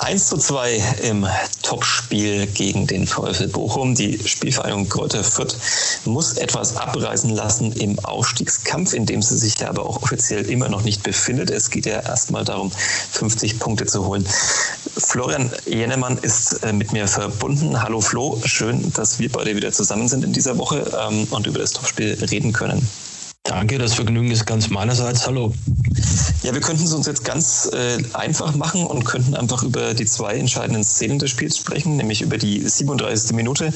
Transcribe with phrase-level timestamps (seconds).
[0.00, 1.26] 1 zu 2 im
[1.62, 3.94] Topspiel gegen den VfL Bochum.
[3.94, 5.56] Die Spielvereinigung Kräuter Fürth
[6.04, 10.82] muss etwas abreißen lassen im Aufstiegskampf, in dem sie sich aber auch offiziell immer noch
[10.82, 11.50] nicht befindet.
[11.50, 14.26] Es geht ja erstmal darum, 50 Punkte zu holen.
[14.98, 17.82] Florian Jennemann ist äh, mit mir verbunden.
[17.82, 21.58] Hallo Flo, schön, dass wir beide wieder zusammen sind in dieser Woche ähm, und über
[21.58, 22.86] das Topspiel reden können.
[23.48, 25.24] Danke, das Vergnügen ist ganz meinerseits.
[25.26, 25.54] Hallo.
[26.42, 30.04] Ja, wir könnten es uns jetzt ganz äh, einfach machen und könnten einfach über die
[30.04, 33.36] zwei entscheidenden Szenen des Spiels sprechen, nämlich über die 37.
[33.36, 33.72] Minute.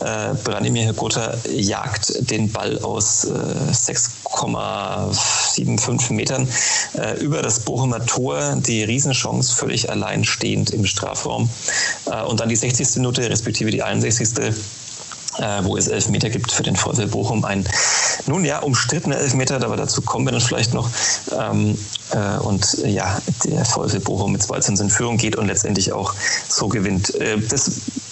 [0.00, 6.46] Äh, Branimir Hergota jagt den Ball aus äh, 6,75 Metern
[6.94, 11.50] äh, über das Bochumer Tor, die Riesenchance völlig allein stehend im Strafraum.
[12.06, 12.96] Äh, und dann die 60.
[12.96, 14.30] Minute, respektive die 61
[15.38, 17.44] äh, wo es Elfmeter gibt für den VfL Bochum.
[17.44, 17.64] Ein
[18.26, 20.88] nun ja umstrittener Elfmeter, aber dazu kommen wir dann vielleicht noch.
[21.38, 21.78] Ähm,
[22.10, 26.14] äh, und äh, ja, der VfL Bochum mit 2 in Führung geht und letztendlich auch
[26.48, 27.14] so gewinnt.
[27.16, 27.70] Äh, das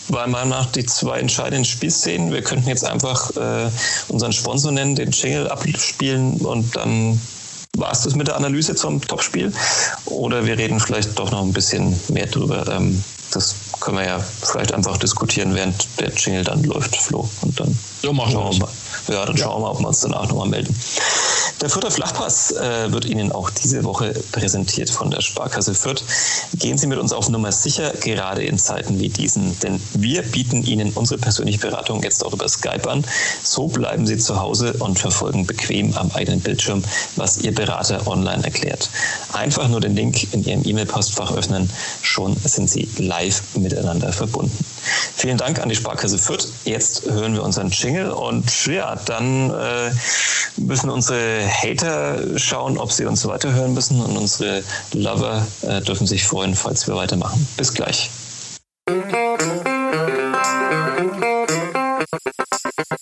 [0.09, 2.33] war meiner Meinung nach die zwei entscheidenden Spielszenen.
[2.33, 3.71] Wir könnten jetzt einfach äh,
[4.09, 7.21] unseren Sponsor nennen, den Jingle abspielen und dann
[7.77, 9.53] war es das mit der Analyse zum Topspiel?
[10.07, 12.67] Oder wir reden vielleicht doch noch ein bisschen mehr drüber.
[12.69, 13.55] Ähm, das
[13.87, 17.29] können wir ja vielleicht einfach diskutieren, während der Jingle dann läuft, Flo.
[17.43, 18.69] Und dann so machen wir mal.
[19.09, 20.75] Ja, dann schauen wir mal, ob wir uns danach nochmal melden.
[21.61, 26.03] Der Fürther Flachpass äh, wird Ihnen auch diese Woche präsentiert von der Sparkasse Fürth.
[26.59, 30.65] Gehen Sie mit uns auf Nummer sicher, gerade in Zeiten wie diesen, denn wir bieten
[30.65, 33.05] Ihnen unsere persönliche Beratung jetzt auch über Skype an.
[33.43, 36.83] So bleiben Sie zu Hause und verfolgen bequem am eigenen Bildschirm,
[37.17, 38.91] was Ihr Berater online erklärt.
[39.33, 41.71] Einfach nur den Link in Ihrem E-Mail-Postfach öffnen,
[42.03, 44.53] schon sind Sie live miteinander verbunden.
[45.17, 46.49] Vielen Dank an die Sparkasse Fürth.
[46.65, 49.91] Jetzt hören wir unseren Jingle und ja, dann äh,
[50.57, 54.63] müssen unsere Hater schauen, ob sie uns weiterhören müssen und unsere
[54.93, 57.47] Lover äh, dürfen sich freuen, falls wir weitermachen.
[57.57, 58.11] Bis gleich.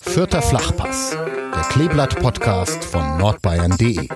[0.01, 4.07] Vierter Flachpass, der Kleeblatt-Podcast von nordbayern.de.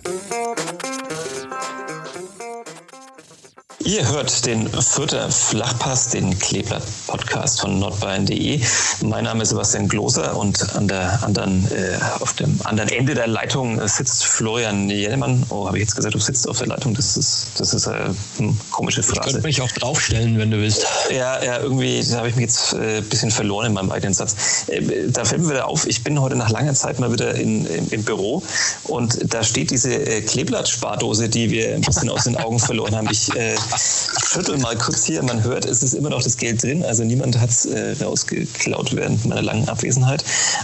[3.86, 8.60] Ihr hört den Fürther Flachpass, den Kleeblatt-Podcast von nordbayern.de.
[9.04, 13.28] Mein Name ist Sebastian Gloser und an der anderen, äh, auf dem anderen Ende der
[13.28, 15.46] Leitung sitzt Florian Jennemann.
[15.50, 16.94] Oh, habe ich jetzt gesagt, du sitzt auf der Leitung?
[16.94, 19.30] Das ist, das ist eine hm, komische Phrase.
[19.30, 20.86] Ich könnte mich auch draufstellen, wenn du willst.
[21.10, 24.66] Ja, ja irgendwie habe ich mich jetzt ein äh, bisschen verloren in meinem eigenen Satz.
[24.68, 27.66] Äh, da fällt mir wieder auf, ich bin heute nach langer Zeit mal wieder in,
[27.66, 28.44] im, im Büro
[28.84, 33.08] und da steht diese äh, Kleeblatt-Spardose, die wir ein bisschen aus den Augen verloren haben.
[33.10, 35.24] Ich äh, schüttel mal kurz hier.
[35.24, 36.84] Man hört, es ist immer noch das Geld drin.
[36.84, 40.24] Also niemand hat es äh, rausgeklaut während meiner langen Abwesenheit.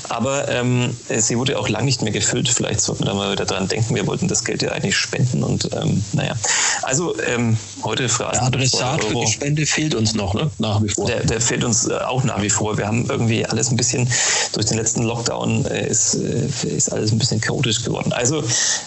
[0.09, 2.49] Aber ähm, sie wurde auch lang nicht mehr gefüllt.
[2.49, 3.95] Vielleicht sollten wir da mal wieder dran denken.
[3.95, 5.43] Wir wollten das Geld ja eigentlich spenden.
[5.43, 6.35] Und ähm, naja,
[6.83, 8.51] also ähm, heute Phrasen.
[8.51, 10.49] Der Adressat für die Spende fehlt uns noch, ne?
[10.59, 11.07] nach wie vor.
[11.07, 12.77] Der, der fehlt uns äh, auch nach wie vor.
[12.77, 14.07] Wir haben irgendwie alles ein bisschen
[14.53, 18.13] durch den letzten Lockdown äh, ist, äh, ist alles ein bisschen chaotisch geworden.
[18.13, 18.43] Also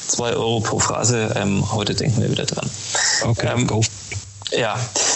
[0.07, 1.35] zwei Euro pro Phrase.
[1.37, 2.69] Ähm, heute denken wir wieder dran.
[3.25, 3.83] Okay, ähm, go.
[4.51, 5.08] Ja, äh,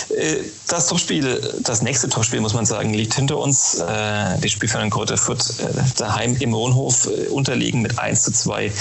[0.69, 3.79] das Topspiel, das nächste Topspiel, muss man sagen, liegt hinter uns.
[3.79, 5.65] Äh, die Spielvereinigung Kräuter Fürth äh,
[5.97, 8.73] daheim im Wohnhof unterliegen mit 1 zu 2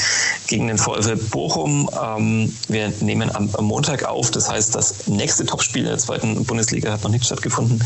[0.48, 1.90] gegen den VfL Bochum.
[2.02, 7.04] Ähm, wir nehmen am Montag auf, das heißt, das nächste Topspiel der zweiten Bundesliga hat
[7.04, 7.84] noch nicht stattgefunden.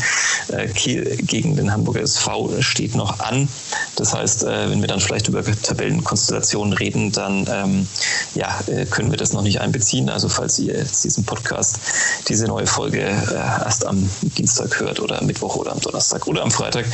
[0.74, 3.48] Kiel gegen den Hamburger SV steht noch an.
[3.96, 7.88] Das heißt, wenn wir dann vielleicht über Tabellenkonstellationen reden, dann ähm,
[8.34, 8.58] ja,
[8.90, 10.08] können wir das noch nicht einbeziehen.
[10.08, 11.78] Also falls ihr jetzt diesen Podcast,
[12.28, 16.42] diese neue Folge äh, erst am Dienstag hört oder am Mittwoch oder am Donnerstag oder
[16.42, 16.86] am Freitag,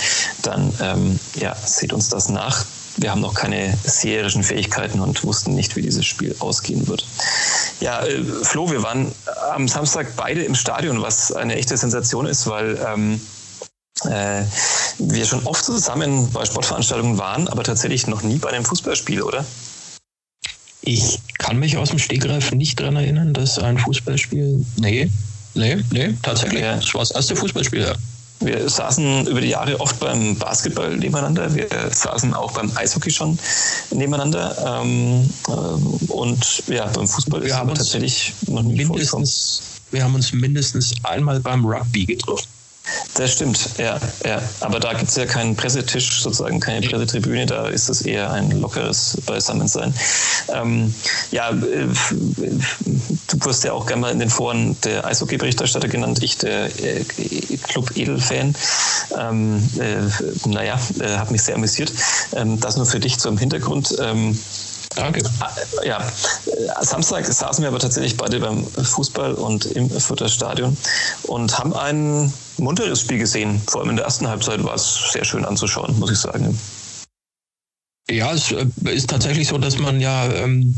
[0.42, 2.64] dann ähm, ja, seht uns das nach.
[2.96, 7.06] Wir haben noch keine seherischen Fähigkeiten und wussten nicht, wie dieses Spiel ausgehen wird.
[7.80, 9.10] Ja, äh, Flo, wir waren
[9.54, 13.20] am Samstag beide im Stadion, was eine echte Sensation ist, weil ähm,
[14.04, 14.42] äh,
[14.98, 19.44] wir schon oft zusammen bei Sportveranstaltungen waren, aber tatsächlich noch nie bei einem Fußballspiel, oder?
[20.82, 24.66] Ich kann mich aus dem Stegreif nicht daran erinnern, dass ein Fußballspiel.
[24.78, 25.10] Nee,
[25.54, 26.60] Nee, nee, tatsächlich.
[26.60, 26.76] Ja.
[26.76, 27.94] Das war das erste Fußballspiel, ja.
[28.40, 31.54] Wir saßen über die Jahre oft beim Basketball nebeneinander.
[31.54, 33.38] Wir saßen auch beim Eishockey schon
[33.90, 34.82] nebeneinander.
[34.82, 35.52] Ähm, äh,
[36.12, 39.62] und ja, beim Fußball wir ist aber tatsächlich noch nie mindestens,
[39.92, 42.48] Wir haben uns mindestens einmal beim Rugby getroffen.
[43.14, 44.42] Das stimmt, ja, ja.
[44.60, 48.50] Aber da gibt es ja keinen Pressetisch, sozusagen keine Pressetribüne, da ist es eher ein
[48.60, 49.94] lockeres Beisammensein.
[50.48, 50.92] Ähm,
[51.30, 51.86] ja, äh,
[53.28, 57.04] du wirst ja auch gerne mal in den Foren der Eishockey-Berichterstatter genannt, ich der äh,
[57.68, 58.54] Club Edel-Fan.
[59.18, 61.92] Ähm, äh, naja, äh, hat mich sehr amüsiert.
[62.34, 63.94] Ähm, das nur für dich zum Hintergrund.
[64.00, 64.38] Ähm,
[64.94, 65.22] Danke.
[65.40, 65.50] Ah,
[65.84, 70.76] ja, äh, Samstag saßen wir aber tatsächlich beide beim Fußball und im Fürther Stadion
[71.22, 73.60] und haben ein munteres Spiel gesehen.
[73.66, 76.58] Vor allem in der ersten Halbzeit war es sehr schön anzuschauen, muss ich sagen.
[78.10, 80.74] Ja, es äh, ist tatsächlich so, dass man ja ähm,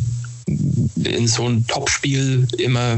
[0.47, 2.97] in so ein Topspiel immer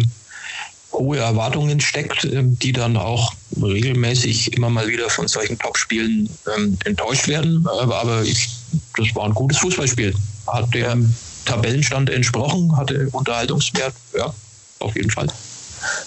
[0.92, 6.78] hohe Erwartungen steckt, ähm, die dann auch regelmäßig immer mal wieder von solchen Topspielen ähm,
[6.84, 7.66] enttäuscht werden.
[7.66, 8.48] Aber, aber ich,
[8.96, 10.14] das war ein gutes Fußballspiel.
[10.46, 11.08] Hat dem ja.
[11.44, 14.34] Tabellenstand entsprochen, hatte Unterhaltungswert, ja,
[14.80, 15.28] auf jeden Fall.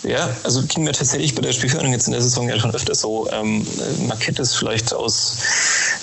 [0.04, 2.96] Ja, also ging mir tatsächlich bei der Spielführung jetzt in der Saison ja schon öfter
[2.96, 3.30] so.
[3.32, 3.66] Ähm,
[4.08, 5.38] man kennt es vielleicht aus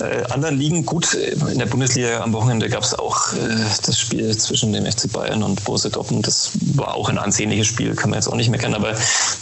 [0.00, 0.84] äh, anderen Ligen.
[0.84, 3.36] Gut, in der Bundesliga am Wochenende gab es auch äh,
[3.84, 6.26] das Spiel zwischen dem FC Bayern und Borussia Dortmund.
[6.26, 8.74] Das war auch ein ansehnliches Spiel, kann man jetzt auch nicht meckern.
[8.74, 8.94] Aber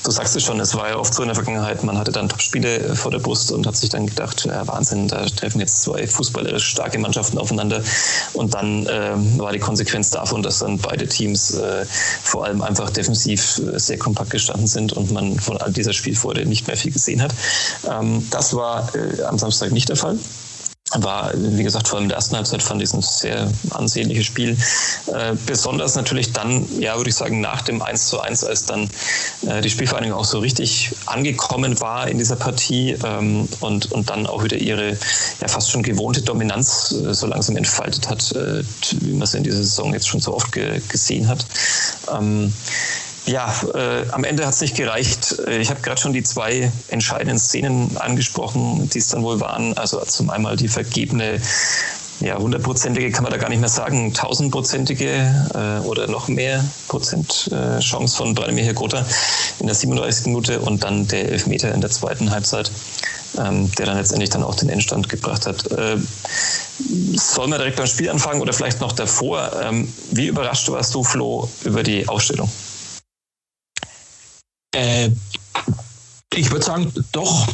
[0.05, 2.29] du sagst es schon, es war ja oft so in der Vergangenheit, man hatte dann
[2.29, 6.07] Topspiele vor der Brust und hat sich dann gedacht, ja, Wahnsinn, da treffen jetzt zwei
[6.07, 7.83] fußballerisch starke Mannschaften aufeinander.
[8.33, 11.85] Und dann äh, war die Konsequenz davon, dass dann beide Teams äh,
[12.23, 15.93] vor allem einfach defensiv äh, sehr kompakt kompakt gestanden sind und man von all dieser
[15.93, 17.33] Spielfreude nicht mehr viel gesehen hat.
[17.91, 20.19] Ähm, das war äh, am Samstag nicht der Fall
[21.03, 24.27] war, wie gesagt, vor allem in der ersten Halbzeit fand ich es ein sehr ansehnliches
[24.27, 24.57] Spiel.
[25.07, 28.89] Äh, besonders natürlich dann, ja, würde ich sagen, nach dem 1 zu 1, als dann
[29.47, 34.27] äh, die Spielvereinigung auch so richtig angekommen war in dieser Partie ähm, und, und dann
[34.27, 34.97] auch wieder ihre
[35.41, 38.63] ja fast schon gewohnte Dominanz äh, so langsam entfaltet hat, äh,
[39.01, 41.45] wie man es in dieser Saison jetzt schon so oft ge gesehen hat.
[42.13, 42.53] Ähm,
[43.27, 45.39] ja, äh, am Ende hat es nicht gereicht.
[45.47, 49.77] Äh, ich habe gerade schon die zwei entscheidenden Szenen angesprochen, die es dann wohl waren.
[49.79, 51.41] Also zum einmal die vergebene
[52.21, 55.11] ja, hundertprozentige kann man da gar nicht mehr sagen, tausendprozentige
[55.55, 59.05] äh, oder noch mehr Prozent äh, Chance von Branimir Grota
[59.59, 60.27] in der 37.
[60.27, 62.71] Minute und dann der Elfmeter in der zweiten Halbzeit,
[63.39, 65.71] ähm, der dann letztendlich dann auch den Endstand gebracht hat.
[65.73, 65.97] Äh,
[67.17, 69.51] sollen wir direkt beim Spiel anfangen oder vielleicht noch davor?
[69.63, 72.51] Ähm, wie überrascht warst du, Flo, über die Aufstellung?
[74.75, 75.11] Äh,
[76.35, 77.49] ich würde sagen, doch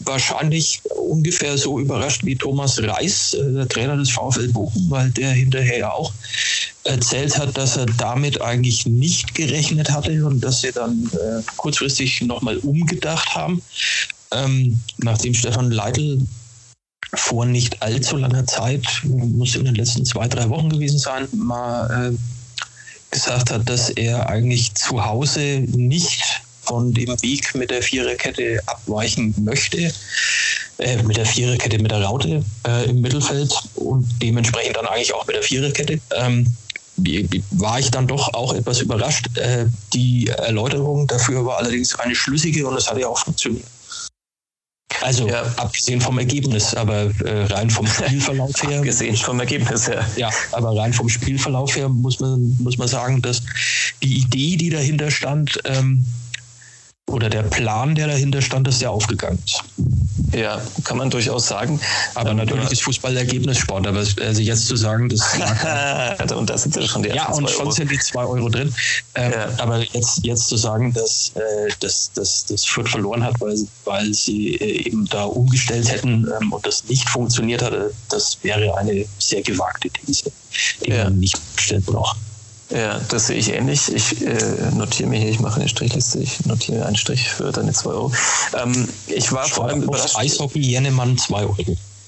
[0.00, 5.30] wahrscheinlich ungefähr so überrascht wie Thomas Reis, äh, der Trainer des VfL Bochum, weil der
[5.30, 6.12] hinterher ja auch
[6.84, 12.22] erzählt hat, dass er damit eigentlich nicht gerechnet hatte und dass sie dann äh, kurzfristig
[12.22, 13.62] nochmal umgedacht haben.
[14.32, 16.18] Ähm, nachdem Stefan Leitl
[17.14, 22.12] vor nicht allzu langer Zeit, muss in den letzten zwei, drei Wochen gewesen sein, mal
[22.12, 22.16] äh,
[23.12, 29.34] gesagt hat, dass er eigentlich zu Hause nicht von dem Weg mit der Viererkette abweichen
[29.38, 29.92] möchte,
[30.78, 35.26] äh, mit der Viererkette mit der Raute äh, im Mittelfeld und dementsprechend dann eigentlich auch
[35.26, 36.00] mit der Viererkette.
[36.16, 36.46] Ähm,
[37.52, 39.26] war ich dann doch auch etwas überrascht.
[39.36, 43.66] Äh, die Erläuterung dafür war allerdings eine schlüssige und es hat ja auch funktioniert.
[45.02, 45.42] Also ja.
[45.56, 48.78] abgesehen vom Ergebnis, aber äh, rein vom Spielverlauf her.
[48.78, 50.04] Abgesehen vom Ergebnis, ja.
[50.16, 53.42] Ja, aber rein vom Spielverlauf her muss man, muss man sagen, dass
[54.02, 56.04] die Idee, die dahinter stand, ähm,
[57.10, 59.62] oder der Plan, der dahinter stand, ist ja aufgegangen ist.
[60.34, 61.78] Ja, kann man durchaus sagen.
[62.14, 63.86] Aber ähm, natürlich ist Fußball Ergebnissport.
[63.86, 65.20] Aber also jetzt zu sagen, das
[66.36, 68.72] und da sind ja schon die Ja, und schon sind die zwei Euro drin.
[69.14, 69.48] Ähm, ja.
[69.58, 74.14] Aber jetzt, jetzt zu sagen, dass, äh, dass, dass das Fürth verloren hat, weil, weil
[74.14, 79.04] sie äh, eben da umgestellt hätten ähm, und das nicht funktioniert hatte, das wäre eine
[79.18, 80.32] sehr gewagte These,
[80.84, 81.04] die ja.
[81.04, 82.16] man nicht stellen braucht.
[82.72, 83.92] Ja, das sehe ich ähnlich.
[83.92, 87.72] Ich äh, notiere mir hier, ich mache eine Strichliste, ich notiere einen Strich für deine
[87.72, 88.12] 2 Euro.
[88.62, 90.16] Ähm, ich war vor allem überrascht.
[90.16, 91.56] Eishockey Jennemann 2 Euro.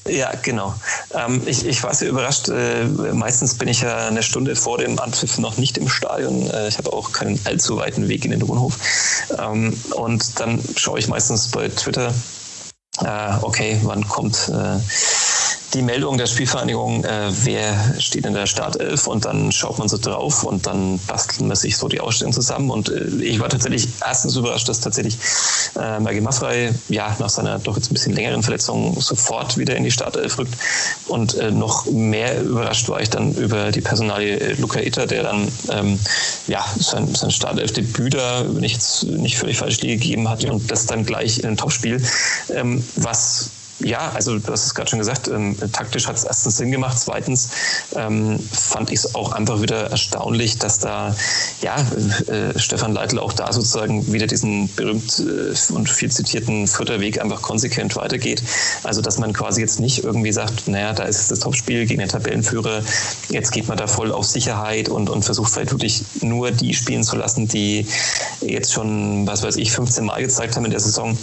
[0.09, 0.75] Ja, genau.
[1.13, 2.49] Ähm, ich, ich war sehr überrascht.
[2.49, 6.49] Äh, meistens bin ich ja eine Stunde vor dem Anpfiff noch nicht im Stadion.
[6.51, 8.79] Äh, ich habe auch keinen allzu weiten Weg in den Wohnhof.
[9.39, 12.13] Ähm, und dann schaue ich meistens bei Twitter,
[13.03, 14.79] äh, okay, wann kommt äh,
[15.75, 19.99] die Meldung der Spielvereinigung, äh, wer steht in der Startelf und dann schaut man so
[19.99, 22.71] drauf und dann bastelt man sich so die Ausstellung zusammen.
[22.71, 25.19] Und äh, ich war tatsächlich erstens überrascht, dass tatsächlich
[25.79, 29.85] äh, Maggie Maffrey ja nach seiner doch jetzt ein bisschen längeren Verletzung sofort wieder in
[29.85, 30.55] die Startelf rückt.
[31.09, 35.25] Und äh, noch mehr überrascht war ich dann über die Personalie äh, Luca Itter, der
[35.25, 35.99] dann ähm,
[36.47, 40.53] ja sein, sein Startelf-Debüt da, wenn ich jetzt nicht völlig falsch liege, gegeben hat ja.
[40.53, 42.01] und das dann gleich in ein Topspiel,
[42.51, 43.51] ähm, was
[43.85, 46.99] ja, also du hast es gerade schon gesagt, ähm, taktisch hat es erstens Sinn gemacht.
[46.99, 47.51] Zweitens
[47.95, 51.15] ähm, fand ich es auch einfach wieder erstaunlich, dass da
[51.61, 51.77] ja
[52.27, 57.21] äh, Stefan Leitl auch da sozusagen wieder diesen berühmt äh, und viel zitierten vierter Weg
[57.21, 58.43] einfach konsequent weitergeht.
[58.83, 62.09] Also dass man quasi jetzt nicht irgendwie sagt, naja, da ist das Topspiel gegen den
[62.09, 62.83] Tabellenführer,
[63.29, 67.05] jetzt geht man da voll auf Sicherheit und, und versucht vielleicht wirklich nur die spielen
[67.05, 67.87] zu lassen, die
[68.41, 71.17] jetzt schon, was weiß ich, 15 Mal gezeigt haben in der Saison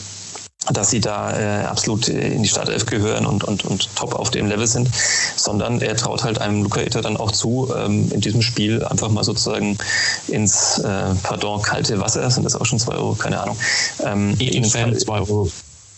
[0.70, 4.48] dass sie da äh, absolut in die Startelf gehören und, und, und top auf dem
[4.48, 4.90] Level sind,
[5.36, 9.10] sondern er traut halt einem Luca Itter dann auch zu, ähm, in diesem Spiel einfach
[9.10, 9.78] mal sozusagen
[10.28, 13.58] ins, äh, pardon, kalte Wasser, sind das auch schon zwei Euro, keine Ahnung.
[14.04, 15.50] Ähm, in zwei Euro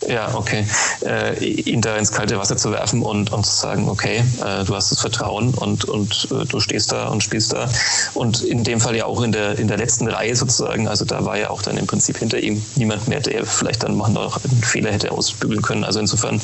[0.08, 0.66] ja, okay.
[1.06, 4.76] Äh, ihn da ins kalte Wasser zu werfen und, und zu sagen, okay, äh, du
[4.76, 7.70] hast das Vertrauen und, und äh, du stehst da und spielst da.
[8.14, 11.26] Und in dem Fall ja auch in der, in der letzten Reihe sozusagen, also da
[11.26, 14.64] war ja auch dann im Prinzip hinter ihm niemand mehr, der vielleicht dann noch einen
[14.64, 15.84] Fehler hätte ausbügeln können.
[15.84, 16.42] Also insofern,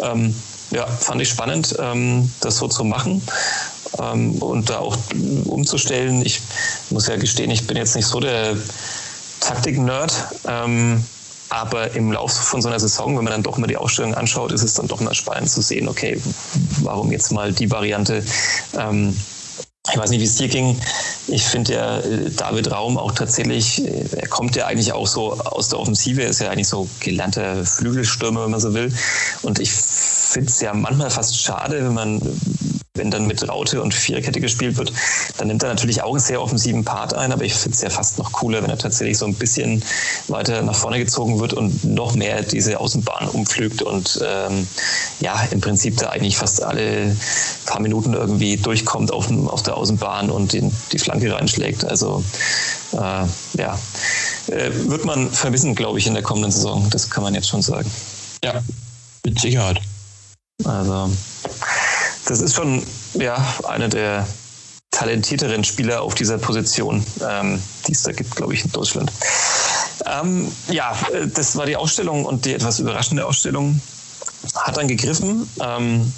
[0.00, 0.34] ähm,
[0.70, 3.22] ja, fand ich spannend, ähm, das so zu machen
[3.98, 4.96] ähm, und da auch
[5.44, 6.24] umzustellen.
[6.24, 6.40] Ich
[6.90, 8.56] muss ja gestehen, ich bin jetzt nicht so der
[9.40, 10.12] Taktik-Nerd.
[10.46, 11.04] Ähm,
[11.52, 14.52] aber im Laufe von so einer Saison, wenn man dann doch mal die Ausstellung anschaut,
[14.52, 16.18] ist es dann doch mal spannend zu sehen, okay,
[16.80, 18.24] warum jetzt mal die Variante?
[18.78, 19.14] Ähm,
[19.90, 20.80] ich weiß nicht, wie es dir ging.
[21.26, 25.32] Ich finde ja äh, David Raum auch tatsächlich, äh, er kommt ja eigentlich auch so
[25.32, 28.90] aus der Offensive, er ist ja eigentlich so gelernter Flügelstürmer, wenn man so will.
[29.42, 32.22] Und ich finde es ja manchmal fast schade, wenn man
[32.94, 34.92] wenn dann mit Raute und Viererkette gespielt wird,
[35.38, 37.88] dann nimmt er natürlich auch einen sehr offensiven Part ein, aber ich finde es ja
[37.88, 39.82] fast noch cooler, wenn er tatsächlich so ein bisschen
[40.28, 44.66] weiter nach vorne gezogen wird und noch mehr diese Außenbahn umflügt und ähm,
[45.20, 47.16] ja, im Prinzip da eigentlich fast alle
[47.64, 51.86] paar Minuten irgendwie durchkommt auf, auf der Außenbahn und den, die Flanke reinschlägt.
[51.86, 52.22] Also
[52.92, 53.78] äh, ja,
[54.48, 56.88] äh, wird man vermissen, glaube ich, in der kommenden Saison.
[56.90, 57.90] Das kann man jetzt schon sagen.
[58.44, 58.62] Ja,
[59.24, 59.80] mit Sicherheit.
[60.64, 61.10] Also
[62.26, 62.82] das ist schon
[63.14, 63.36] ja,
[63.68, 64.26] einer der
[64.90, 69.10] talentierteren Spieler auf dieser Position, ähm, die es da gibt, glaube ich, in Deutschland.
[70.06, 73.80] Ähm, ja, äh, das war die Ausstellung und die etwas überraschende Ausstellung
[74.54, 75.48] hat dann gegriffen.
[75.60, 76.12] Ähm,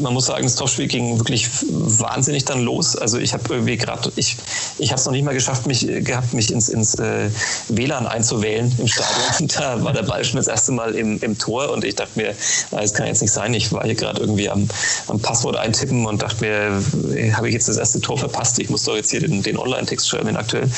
[0.00, 2.96] man muss sagen, das Topspiel ging wirklich wahnsinnig dann los.
[2.96, 4.36] Also ich habe irgendwie gerade, ich,
[4.78, 7.30] ich habe es noch nicht mal geschafft, mich gehabt, mich ins, ins äh,
[7.68, 9.48] WLAN einzuwählen im Stadion.
[9.60, 12.34] Da war der Ball schon das erste Mal im, im Tor und ich dachte mir,
[12.70, 13.52] das kann jetzt nicht sein.
[13.52, 14.68] Ich war hier gerade irgendwie am,
[15.08, 18.58] am Passwort eintippen und dachte mir, habe ich jetzt das erste Tor verpasst?
[18.58, 20.70] Ich muss doch jetzt hier den, den Online-Text schreiben, den aktuell.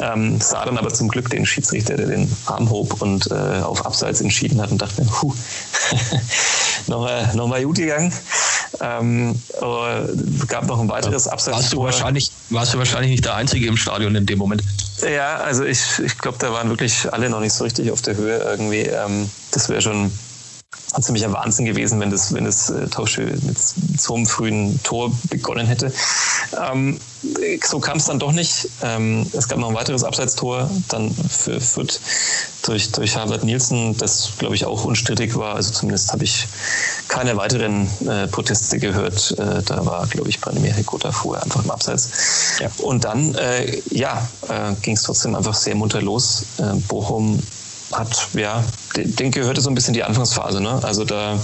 [0.00, 3.84] Ähm, sah dann aber zum Glück den Schiedsrichter, der den Arm hob und äh, auf
[3.84, 5.34] Abseits entschieden hat und dachte mir, puh,
[6.86, 8.12] nochmal noch mal gut gegangen.
[8.80, 11.56] Ähm, äh, gab noch ein weiteres Abseits.
[11.56, 14.62] Warst du, wahrscheinlich, warst du wahrscheinlich nicht der Einzige im Stadion in dem Moment?
[15.02, 18.16] Ja, also ich, ich glaube, da waren wirklich alle noch nicht so richtig auf der
[18.16, 18.82] Höhe irgendwie.
[18.82, 20.10] Ähm, das wäre schon
[20.94, 25.10] ein ziemlicher Wahnsinn gewesen, wenn das, wenn das äh, Tauschspiel mit so einem frühen Tor
[25.30, 25.92] begonnen hätte.
[26.66, 26.98] Ähm,
[27.64, 28.68] so kam es dann doch nicht.
[28.82, 32.00] Ähm, es gab noch ein weiteres Abseitstor, dann für Fürth
[32.62, 35.54] durch, durch Harvard Nielsen, das glaube ich auch unstrittig war.
[35.54, 36.46] Also zumindest habe ich
[37.08, 39.34] keine weiteren äh, Proteste gehört.
[39.38, 42.10] Äh, da war, glaube ich, Hekota vorher einfach im Abseits.
[42.60, 42.68] Ja.
[42.78, 46.44] Und dann, äh, ja, äh, ging es trotzdem einfach sehr munter los.
[46.58, 47.40] Äh, Bochum
[47.92, 48.64] hat, ja,
[48.96, 50.82] den gehörte so ein bisschen die Anfangsphase, ne?
[50.82, 51.38] Also da,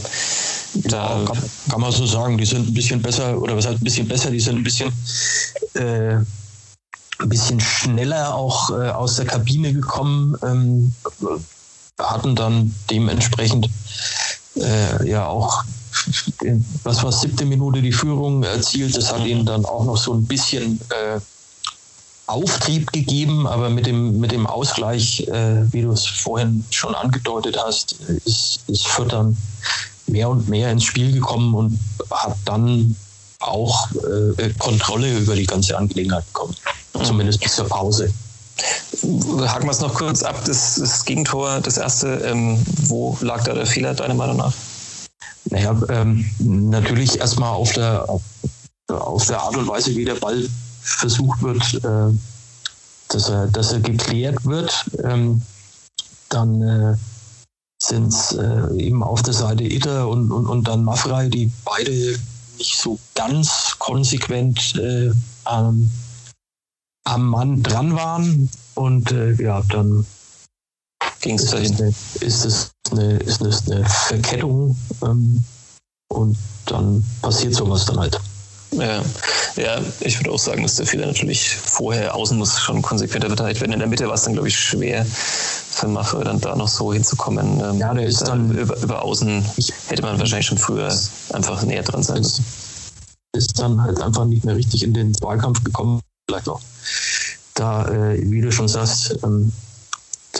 [0.74, 1.38] da ja, kann,
[1.70, 4.30] kann, man so sagen, die sind ein bisschen besser, oder was heißt ein bisschen besser,
[4.30, 4.92] die sind ein bisschen,
[5.74, 10.92] äh, ein bisschen schneller auch äh, aus der Kabine gekommen, ähm,
[11.98, 13.68] hatten dann dementsprechend
[14.56, 15.64] äh, ja auch
[16.84, 18.96] was war siebte Minute die Führung erzielt.
[18.96, 21.20] Das hat ihnen dann auch noch so ein bisschen äh,
[22.28, 27.58] Auftrieb gegeben, aber mit dem, mit dem Ausgleich, äh, wie du es vorhin schon angedeutet
[27.58, 27.92] hast,
[28.24, 29.36] ist, ist Fürth dann
[30.06, 31.78] mehr und mehr ins Spiel gekommen und
[32.10, 32.94] hat dann
[33.40, 36.54] auch äh, Kontrolle über die ganze Angelegenheit bekommen.
[36.94, 37.04] Mhm.
[37.04, 38.12] Zumindest bis zur Pause.
[39.46, 43.54] Haken wir es noch kurz ab, das, das Gegentor, das erste, ähm, wo lag da
[43.54, 44.52] der Fehler deiner Meinung nach?
[45.44, 48.06] Naja, ähm, natürlich erstmal auf der,
[48.88, 50.48] auf der Art und Weise, wie der Ball
[50.96, 52.14] versucht wird, äh,
[53.08, 54.72] dass, er, dass er geklärt wird.
[55.02, 55.42] Ähm,
[56.28, 56.96] dann äh,
[57.82, 62.18] sind es äh, eben auf der Seite Itter und, und, und dann Maffrey, die beide
[62.58, 65.10] nicht so ganz konsequent äh,
[65.44, 65.90] am,
[67.04, 68.50] am Mann dran waren.
[68.74, 70.04] Und äh, ja, dann
[71.20, 71.74] ging es dahin.
[71.76, 75.44] Eine, ist es eine, ist es eine Verkettung ähm,
[76.08, 78.20] und dann passiert sowas dann halt.
[78.72, 79.02] Ja,
[79.58, 83.60] ja, ich würde auch sagen, dass der Fehler natürlich vorher außen muss schon konsequenter verteidigt
[83.60, 83.72] werden.
[83.72, 86.92] In der Mitte war es dann, glaube ich, schwer für Maffei dann da noch so
[86.92, 87.60] hinzukommen.
[87.60, 89.44] Ähm, ja, der ist dann über, über außen
[89.88, 90.96] hätte man wahrscheinlich schon früher
[91.32, 92.44] einfach näher dran sein müssen.
[93.32, 96.60] Ist dann halt einfach nicht mehr richtig in den Zweikampf gekommen, vielleicht auch.
[97.54, 99.52] Da, äh, wie du schon sagst, ähm,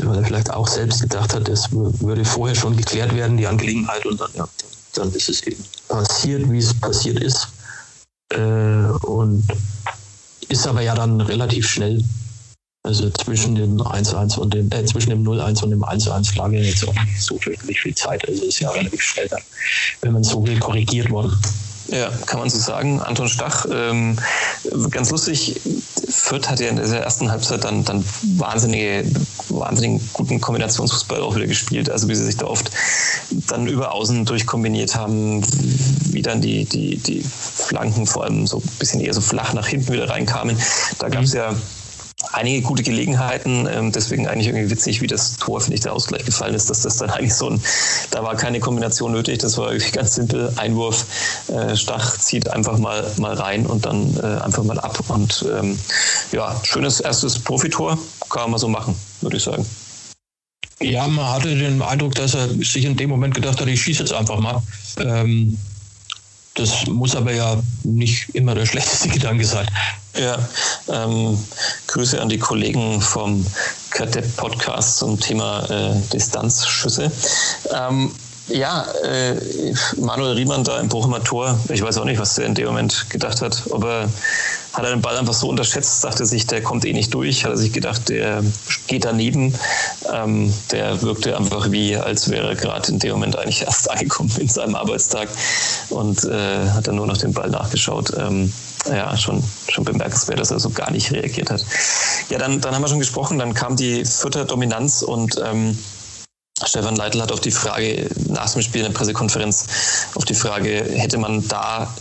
[0.01, 4.07] weil er vielleicht auch selbst gedacht hat, das würde vorher schon geklärt werden, die Angelegenheit,
[4.07, 4.49] und dann, ja,
[4.95, 7.49] dann ist es eben passiert, wie es passiert ist.
[8.31, 9.45] Äh, und
[10.49, 12.03] ist aber ja dann relativ schnell
[12.85, 16.61] Also zwischen dem 1-1 und dem, äh, zwischen dem 0-1 und dem 1-1 lag ja
[16.61, 18.27] jetzt auch nicht so wirklich viel Zeit.
[18.27, 19.43] Also ist ja relativ schnell dann,
[20.01, 21.37] wenn man so will, korrigiert worden.
[21.89, 23.01] Ja, kann man so sagen.
[23.01, 24.19] Anton Stach, ähm,
[24.91, 25.59] ganz lustig,
[26.09, 28.05] Fürth hat ja in der ersten Halbzeit dann, dann
[28.37, 29.05] wahnsinnige,
[29.49, 31.91] wahnsinnigen guten Kombinationsfußball auch wieder gespielt.
[31.91, 32.71] Also wie sie sich da oft
[33.49, 35.43] dann über Außen durchkombiniert haben,
[36.13, 39.67] wie dann die, die, die Flanken vor allem so ein bisschen eher so flach nach
[39.67, 40.59] hinten wieder reinkamen.
[40.99, 41.39] Da gab es mhm.
[41.39, 41.55] ja
[42.33, 43.69] einige gute Gelegenheiten.
[43.71, 46.83] Ähm, deswegen eigentlich irgendwie witzig, wie das Tor, finde ich, der Ausgleich gefallen ist, dass
[46.83, 47.61] das dann eigentlich so ein,
[48.11, 49.39] da war keine Kombination nötig.
[49.39, 50.53] Das war irgendwie ganz simpel.
[50.57, 51.07] Einwurf,
[51.49, 54.99] äh, Stach zieht einfach mal, mal rein und dann äh, einfach mal ab.
[55.09, 55.79] Und ähm,
[56.33, 57.99] ja, schönes erstes Profitor.
[58.31, 59.65] Kann man so machen, würde ich sagen.
[60.81, 64.01] Ja, man hatte den Eindruck, dass er sich in dem Moment gedacht hat, ich schieße
[64.01, 64.63] jetzt einfach mal.
[64.99, 65.59] Ähm,
[66.59, 69.67] das muss aber ja nicht immer der schlechteste Gedanke sein.
[70.19, 70.37] Ja,
[70.89, 71.39] ähm,
[71.87, 73.47] Grüße an die Kollegen vom
[73.91, 77.13] Kadepp Podcast zum Thema äh, Distanzschüsse.
[77.73, 78.11] Ähm,
[78.49, 79.37] ja, äh,
[79.97, 83.11] Manuel Riemann da im Bochumer Tor, ich weiß auch nicht, was der in dem Moment
[83.11, 83.63] gedacht hat.
[83.71, 84.09] Ob er
[84.73, 87.53] hat er den Ball einfach so unterschätzt, dachte sich, der kommt eh nicht durch, hat
[87.53, 88.45] er sich gedacht, der
[88.87, 89.55] geht daneben.
[90.13, 94.31] Ähm, der wirkte einfach wie, als wäre er gerade in dem Moment eigentlich erst angekommen
[94.39, 95.29] in seinem Arbeitstag
[95.91, 98.13] und äh, hat dann nur noch den Ball nachgeschaut.
[98.17, 98.53] Ähm,
[98.89, 101.65] ja, schon, schon bemerkenswert, dass er so gar nicht reagiert hat.
[102.31, 105.77] Ja, dann, dann haben wir schon gesprochen, dann kam die vierte Dominanz und ähm,
[106.67, 109.67] Stefan Leitl hat auf die Frage nach dem Spiel in der Pressekonferenz
[110.15, 111.95] auf die Frage, hätte man da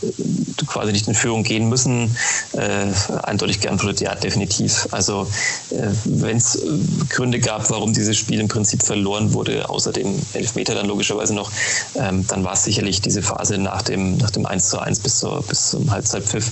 [0.66, 2.16] quasi nicht in Führung gehen müssen,
[2.54, 2.88] äh,
[3.24, 4.88] eindeutig geantwortet, ja, definitiv.
[4.92, 5.28] Also
[5.70, 6.62] äh, wenn es
[7.10, 11.52] Gründe gab, warum dieses Spiel im Prinzip verloren wurde, außer dem Elfmeter dann logischerweise noch,
[11.96, 15.20] ähm, dann war es sicherlich diese Phase nach dem, nach dem 1 zu 1 bis,
[15.20, 16.52] zur, bis zum Halbzeitpfiff,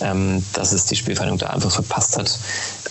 [0.00, 2.38] ähm, dass es die Spielverhandlung da einfach verpasst hat.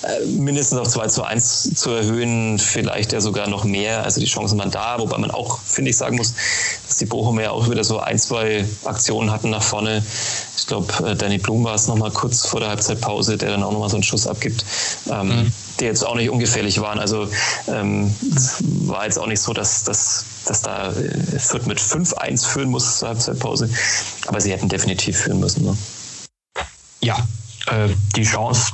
[0.03, 4.03] Äh, mindestens auf 2 zu 1 zu erhöhen, vielleicht ja sogar noch mehr.
[4.03, 6.33] Also die Chancen waren da, wobei man auch, finde ich, sagen muss,
[6.87, 10.03] dass die Bochumer ja auch wieder so ein, zwei Aktionen hatten nach vorne.
[10.57, 13.71] Ich glaube, äh, Danny Blum war es nochmal kurz vor der Halbzeitpause, der dann auch
[13.71, 14.65] nochmal so einen Schuss abgibt,
[15.09, 15.53] ähm, mhm.
[15.79, 16.99] die jetzt auch nicht ungefährlich waren.
[16.99, 17.27] Also
[17.67, 18.13] ähm,
[18.87, 22.99] war jetzt auch nicht so, dass, dass, dass da äh, Fürth mit 5-1 führen muss
[22.99, 23.69] zur Halbzeitpause.
[24.27, 25.65] Aber sie hätten definitiv führen müssen.
[25.65, 25.77] Ne?
[27.01, 27.17] Ja,
[27.67, 28.71] äh, die Chance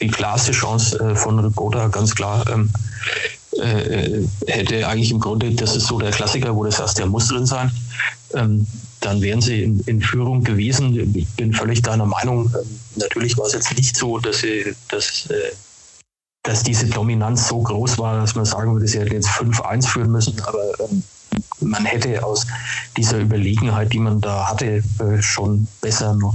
[0.00, 2.44] die klarste Chance äh, von Rigoda, ganz klar.
[2.48, 2.70] Ähm,
[3.58, 7.28] äh, hätte eigentlich im Grunde, das ist so der Klassiker, wo das heißt, der muss
[7.28, 7.70] drin sein.
[8.34, 8.66] Ähm,
[9.00, 11.14] dann wären sie in, in, Führung gewesen.
[11.14, 12.52] Ich bin völlig deiner Meinung.
[12.54, 15.52] Ähm, natürlich war es jetzt nicht so, dass sie, dass, äh,
[16.42, 20.10] dass diese Dominanz so groß war, dass man sagen würde, sie hätten jetzt 5-1 führen
[20.10, 20.40] müssen.
[20.42, 21.02] Aber ähm,
[21.60, 22.46] man hätte aus
[22.96, 26.34] dieser Überlegenheit, die man da hatte, äh, schon besser noch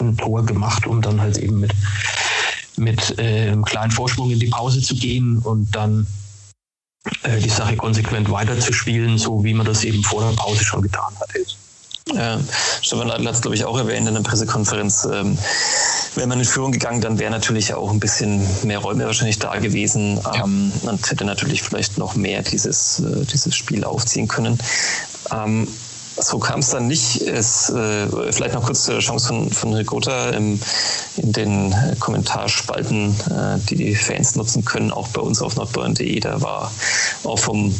[0.00, 1.72] ein Tor gemacht, um dann halt eben mit
[2.76, 6.06] mit äh, einem kleinen Vorsprung in die Pause zu gehen und dann
[7.22, 11.12] äh, die Sache konsequent weiterzuspielen, so wie man das eben vor der Pause schon getan
[11.20, 11.44] hatte.
[12.12, 12.38] Ja,
[12.82, 15.08] Stefan Leitl hat es, glaube ich, auch erwähnt in der Pressekonferenz.
[15.10, 15.38] Ähm,
[16.14, 19.56] wäre man in Führung gegangen, dann wäre natürlich auch ein bisschen mehr Räume wahrscheinlich da
[19.58, 20.90] gewesen ähm, ja.
[20.90, 24.58] und hätte natürlich vielleicht noch mehr dieses, äh, dieses Spiel aufziehen können.
[25.32, 25.66] Ähm,
[26.16, 27.22] so kam es dann nicht.
[27.22, 30.60] Es, äh, vielleicht noch kurz zur Chance von, von Rigota im,
[31.16, 36.20] in den Kommentarspalten, äh, die die Fans nutzen können, auch bei uns auf nordbayern.de.
[36.20, 36.70] Da war
[37.24, 37.74] auch vom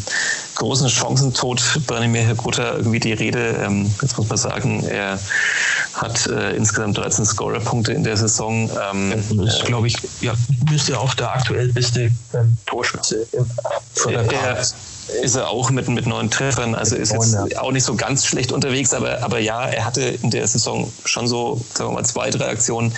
[0.56, 3.56] großen Chancentod Branimir Rigota irgendwie die Rede.
[3.64, 5.18] Ähm, jetzt muss man sagen, er
[5.94, 8.70] hat äh, insgesamt 13 Scorerpunkte in der Saison.
[8.92, 10.34] Ähm, das ist, glaube ich, ja,
[10.70, 13.46] müsste auch der aktuell beste ähm, Torschütze im
[13.94, 14.66] Förderpark
[15.22, 16.74] ist er auch mit, mit neun Treffern.
[16.74, 20.30] Also ist jetzt auch nicht so ganz schlecht unterwegs, aber, aber ja, er hatte in
[20.30, 22.92] der Saison schon so, sagen wir mal, zwei, drei Aktionen,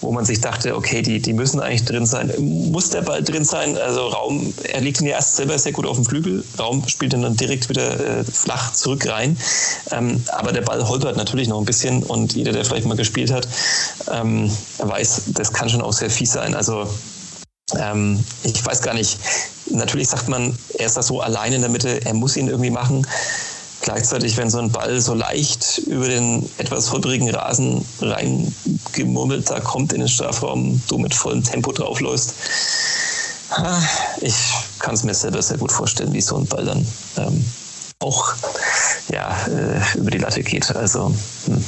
[0.00, 2.32] wo man sich dachte, okay, die, die müssen eigentlich drin sein.
[2.38, 3.76] Muss der Ball drin sein?
[3.76, 6.44] Also Raum, er liegt ihn ja erst selber sehr gut auf dem Flügel.
[6.58, 9.36] Raum spielt ihn dann direkt wieder äh, flach zurück rein.
[9.90, 13.32] Ähm, aber der Ball holpert natürlich noch ein bisschen und jeder, der vielleicht mal gespielt
[13.32, 13.48] hat,
[14.10, 16.54] ähm, weiß, das kann schon auch sehr fies sein.
[16.54, 16.88] Also
[17.78, 19.18] ähm, ich weiß gar nicht,
[19.70, 22.70] natürlich sagt man, er ist da so allein in der Mitte, er muss ihn irgendwie
[22.70, 23.06] machen.
[23.82, 29.94] Gleichzeitig, wenn so ein Ball so leicht über den etwas holprigen Rasen reingemurmelt da kommt
[29.94, 32.34] in den Strafraum, du mit vollem Tempo draufläufst.
[34.20, 34.34] Ich
[34.78, 37.44] kann es mir selber sehr gut vorstellen, wie so ein Ball dann ähm,
[38.00, 38.34] auch
[39.08, 40.74] ja, äh, über die Latte geht.
[40.76, 41.12] Also,
[41.46, 41.64] hm.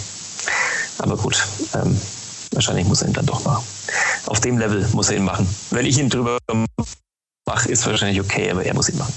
[0.98, 1.98] aber gut, ähm,
[2.52, 3.64] wahrscheinlich muss er ihn dann doch machen
[4.26, 5.48] auf dem Level muss er ihn machen.
[5.70, 6.38] Wenn ich ihn drüber
[7.46, 9.12] mache, ist wahrscheinlich okay, aber er muss ihn machen.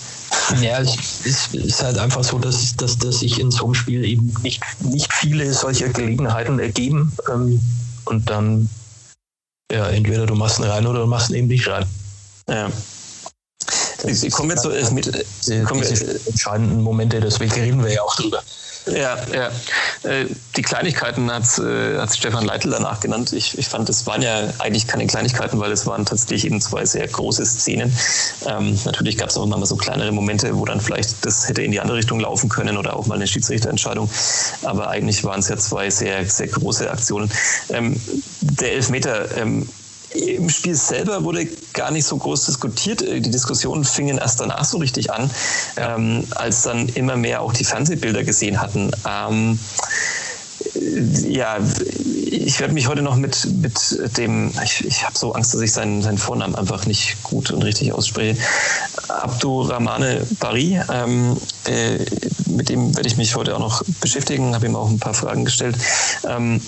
[0.61, 4.33] Ja, es ist, halt einfach so, dass, dass, dass sich in so einem Spiel eben
[4.43, 7.11] nicht, nicht viele solcher Gelegenheiten ergeben.
[7.31, 7.59] Ähm,
[8.05, 8.69] und dann
[9.71, 11.85] Ja, entweder du machst ihn rein oder du machst ihn eben nicht rein.
[12.47, 12.69] Ja.
[14.03, 15.05] Ich komme jetzt so mit.
[15.41, 18.43] Diese, diese entscheidenden Momente, deswegen reden wir ja auch drüber.
[18.87, 19.49] Ja, ja.
[20.03, 23.33] Äh, die Kleinigkeiten hat, äh, hat Stefan Leitl danach genannt.
[23.33, 26.85] Ich, ich fand, das waren ja eigentlich keine Kleinigkeiten, weil es waren tatsächlich eben zwei
[26.85, 27.95] sehr große Szenen.
[28.45, 31.71] Ähm, natürlich gab es auch mal so kleinere Momente, wo dann vielleicht das hätte in
[31.71, 34.09] die andere Richtung laufen können oder auch mal eine Schiedsrichterentscheidung.
[34.63, 37.31] Aber eigentlich waren es ja zwei sehr, sehr große Aktionen.
[37.69, 37.99] Ähm,
[38.41, 39.67] der Elfmeter, ähm,
[40.15, 43.01] im Spiel selber wurde gar nicht so groß diskutiert.
[43.01, 45.29] Äh, die Diskussionen fingen erst danach so richtig an,
[45.77, 48.91] ähm, als dann immer mehr auch die Fernsehbilder gesehen hatten.
[49.07, 49.59] Ähm,
[51.27, 51.57] ja,
[52.25, 55.71] ich werde mich heute noch mit, mit dem, ich, ich habe so Angst, dass ich
[55.71, 58.39] seinen, seinen Vornamen einfach nicht gut und richtig ausspreche.
[59.07, 61.99] Abdurrahmane Bari, ähm, äh,
[62.45, 65.45] mit dem werde ich mich heute auch noch beschäftigen, habe ihm auch ein paar Fragen
[65.45, 65.77] gestellt.
[66.27, 66.61] Ähm,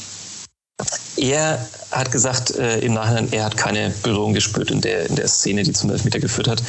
[1.18, 1.60] er
[1.92, 5.64] hat gesagt äh, im Nachhinein, er hat keine Berührung gespürt in der, in der Szene,
[5.64, 6.62] die zum Elfmeter geführt hat.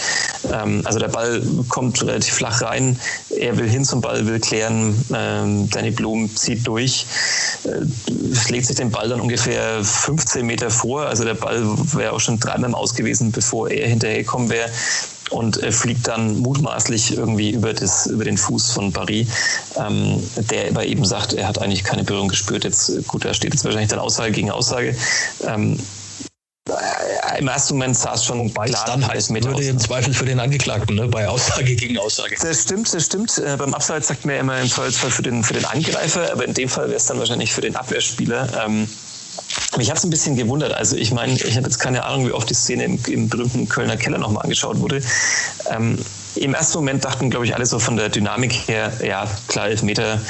[0.53, 2.99] Ähm, also der Ball kommt relativ flach rein.
[3.37, 4.95] Er will hin zum Ball, will klären.
[5.13, 7.07] Ähm, Danny Blum zieht durch,
[7.65, 11.03] äh, legt sich den Ball dann ungefähr 15 Meter vor.
[11.03, 11.63] Also der Ball
[11.95, 14.71] wäre auch schon dreimal im Aus gewesen, bevor er hinterhergekommen wäre
[15.31, 19.27] und äh, fliegt dann mutmaßlich irgendwie über, das, über den Fuß von Barry,
[19.77, 22.65] ähm, der aber eben sagt, er hat eigentlich keine Berührung gespürt.
[22.65, 24.97] Jetzt, äh, gut, da steht jetzt wahrscheinlich dann Aussage gegen Aussage.
[25.47, 25.79] Ähm,
[26.69, 29.65] äh, im ersten Moment sah es schon Wobei klar dann heißt, würde aus.
[29.65, 31.09] im Zweifel für den Angeklagten, ne?
[31.09, 32.37] bei Aussage gegen Aussage.
[32.41, 33.39] Das stimmt, das stimmt.
[33.39, 36.45] Äh, beim Abseits sagt man ja immer im Zweifelsfall für den, für den Angreifer, aber
[36.45, 38.65] in dem Fall wäre es dann wahrscheinlich für den Abwehrspieler.
[38.67, 38.89] Ähm,
[39.77, 40.73] mich hat es ein bisschen gewundert.
[40.73, 43.69] Also ich meine, ich habe jetzt keine Ahnung, wie oft die Szene im, im berühmten
[43.69, 45.01] Kölner Keller nochmal angeschaut wurde.
[45.71, 45.99] Ähm,
[46.35, 50.21] Im ersten Moment dachten, glaube ich, alle so von der Dynamik her, ja, klar, Elfmeter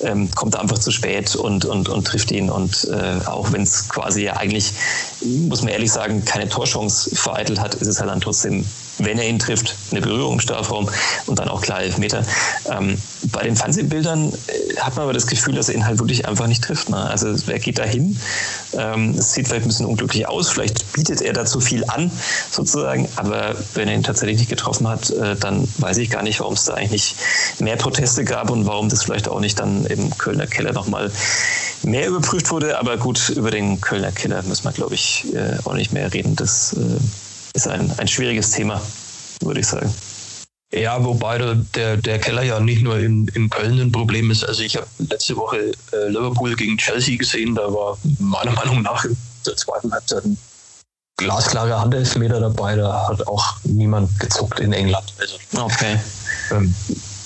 [0.00, 2.50] ähm, kommt er einfach zu spät und, und, und trifft ihn.
[2.50, 4.72] Und äh, auch wenn es quasi ja eigentlich,
[5.20, 8.64] muss man ehrlich sagen, keine Torchance vereitelt hat, ist es halt dann trotzdem
[8.98, 10.88] wenn er ihn trifft, eine Berührung im Strafraum
[11.26, 12.24] und dann auch klar Elfmeter.
[12.70, 12.98] Ähm,
[13.32, 16.46] bei den Fernsehbildern äh, hat man aber das Gefühl, dass er ihn halt wirklich einfach
[16.46, 16.90] nicht trifft.
[16.90, 16.96] Ne?
[16.96, 18.18] Also er geht dahin,
[18.76, 22.10] ähm, es sieht vielleicht ein bisschen unglücklich aus, vielleicht bietet er dazu viel an
[22.50, 26.40] sozusagen, aber wenn er ihn tatsächlich nicht getroffen hat, äh, dann weiß ich gar nicht,
[26.40, 29.86] warum es da eigentlich nicht mehr Proteste gab und warum das vielleicht auch nicht dann
[29.86, 31.10] im Kölner Keller nochmal
[31.82, 32.78] mehr überprüft wurde.
[32.78, 36.36] Aber gut, über den Kölner Keller müssen wir, glaube ich, äh, auch nicht mehr reden.
[36.36, 36.78] Das äh,
[37.58, 38.80] ist ein, ein schwieriges Thema,
[39.40, 39.92] würde ich sagen.
[40.72, 41.38] Ja, wobei
[41.74, 44.44] der, der Keller ja nicht nur in, in Köln ein Problem ist.
[44.44, 49.04] Also ich habe letzte Woche äh, Liverpool gegen Chelsea gesehen, da war meiner Meinung nach
[49.04, 49.16] in
[49.46, 50.38] der zweiten Halbzeit ein
[51.16, 55.12] glasklarer Handelfmeter dabei, da hat auch niemand gezuckt in England.
[55.18, 55.98] Also, okay.
[56.52, 56.72] Ähm,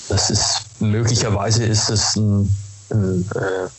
[0.09, 2.49] das ist möglicherweise ist es ein,
[2.89, 3.69] ein äh,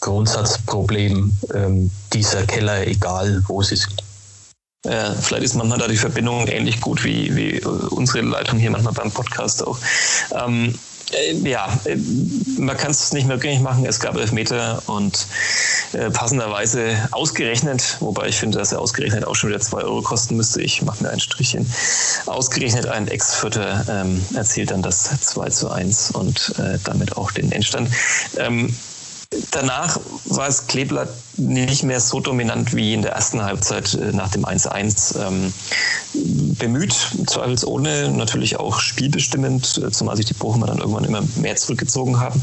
[0.00, 4.02] Grundsatzproblem ähm, dieser Keller, egal wo sie sind.
[4.84, 8.94] Ja, vielleicht ist manchmal da die Verbindung ähnlich gut wie, wie unsere Leitung hier manchmal
[8.94, 9.78] beim Podcast auch.
[10.32, 10.78] Ähm,
[11.12, 11.96] äh, ja, äh,
[12.58, 13.84] man kann es nicht mehr rückgängig machen.
[13.86, 15.26] Es gab Elfmeter und
[15.92, 20.36] äh, passenderweise ausgerechnet, wobei ich finde, dass er ausgerechnet auch schon wieder zwei Euro kosten
[20.36, 20.62] müsste.
[20.62, 21.66] Ich mache mir ein Strichchen.
[22.26, 27.50] Ausgerechnet ein Ex-Vierter ähm, erzielt dann das 2 zu 1 und äh, damit auch den
[27.52, 27.90] Endstand.
[28.36, 28.76] Ähm,
[29.50, 34.30] Danach war es Kleeblatt nicht mehr so dominant wie in der ersten Halbzeit äh, nach
[34.30, 35.18] dem 1-1.
[35.20, 35.52] Ähm,
[36.58, 36.94] bemüht,
[37.26, 42.40] zweifelsohne, natürlich auch spielbestimmend, äh, zumal sich die Bochumer dann irgendwann immer mehr zurückgezogen haben.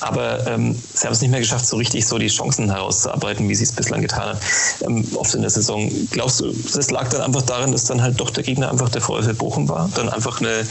[0.00, 3.54] Aber ähm, sie haben es nicht mehr geschafft, so richtig so die Chancen herauszuarbeiten, wie
[3.54, 4.38] sie es bislang getan haben,
[4.82, 5.88] ähm, oft in der Saison.
[6.10, 9.00] Glaubst du, das lag dann einfach daran, dass dann halt doch der Gegner einfach der
[9.00, 9.88] VfL Bochum war?
[9.94, 10.66] Dann einfach eine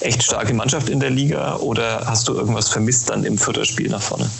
[0.00, 1.56] echt starke Mannschaft in der Liga?
[1.56, 4.30] Oder hast du irgendwas vermisst dann im vierten Spiel nach vorne?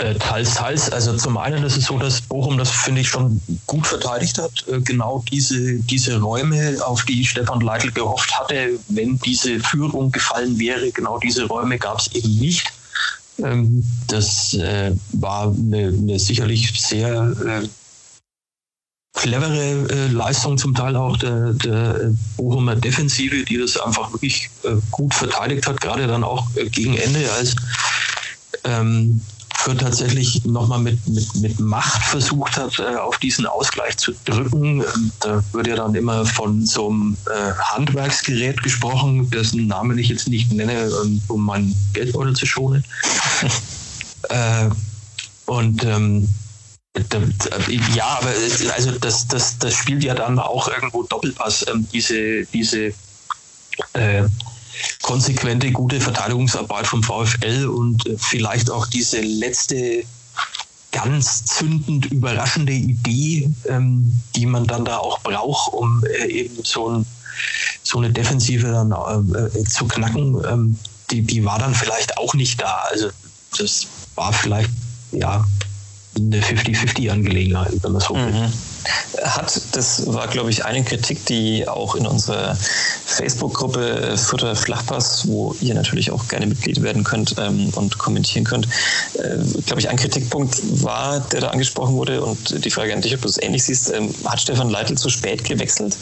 [0.00, 0.90] Äh, teils, teils.
[0.90, 4.64] Also zum einen ist es so, dass Bochum das, finde ich, schon gut verteidigt hat.
[4.66, 10.58] Äh, genau diese, diese Räume, auf die Stefan Leitl gehofft hatte, wenn diese Führung gefallen
[10.58, 12.72] wäre, genau diese Räume gab es eben nicht.
[13.42, 17.34] Ähm, das äh, war eine, eine, sicherlich sehr
[19.12, 24.48] clevere Leistung zum Teil auch der, der Bochumer Defensive, die das einfach wirklich
[24.92, 27.54] gut verteidigt hat, gerade dann auch gegen Ende, als
[28.64, 29.20] ähm,
[29.60, 34.80] Fürth tatsächlich nochmal mit, mit, mit Macht versucht hat, äh, auf diesen Ausgleich zu drücken.
[34.80, 40.08] Ähm, da wird ja dann immer von so einem äh, Handwerksgerät gesprochen, dessen Namen ich
[40.08, 42.82] jetzt nicht nenne, ähm, um meinen Geldbeutel zu schonen.
[44.30, 44.70] äh,
[45.44, 46.28] und ähm,
[47.94, 48.30] ja, aber
[48.74, 52.92] also das, das, das spielt ja dann auch irgendwo Doppelpass, diese, diese
[53.92, 54.24] äh,
[55.02, 60.04] konsequente, gute Verteidigungsarbeit vom VfL und äh, vielleicht auch diese letzte
[60.92, 66.88] ganz zündend überraschende Idee, ähm, die man dann da auch braucht, um äh, eben so,
[66.88, 67.06] ein,
[67.82, 70.78] so eine Defensive dann äh, zu knacken, ähm,
[71.10, 72.84] die, die war dann vielleicht auch nicht da.
[72.90, 73.10] Also
[73.56, 74.70] das war vielleicht
[75.12, 75.44] ja
[76.16, 78.32] eine 50-50-Angelegenheit, wenn man so will.
[78.32, 78.52] Mhm
[79.22, 82.56] hat, das war, glaube ich, eine Kritik, die auch in unserer
[83.06, 88.66] Facebook-Gruppe Fürther Flachpass, wo ihr natürlich auch gerne Mitglied werden könnt ähm, und kommentieren könnt,
[89.14, 93.14] äh, glaube ich, ein Kritikpunkt war, der da angesprochen wurde und die Frage an dich,
[93.14, 95.96] ob du es ähnlich siehst, ähm, hat Stefan Leitl zu spät gewechselt?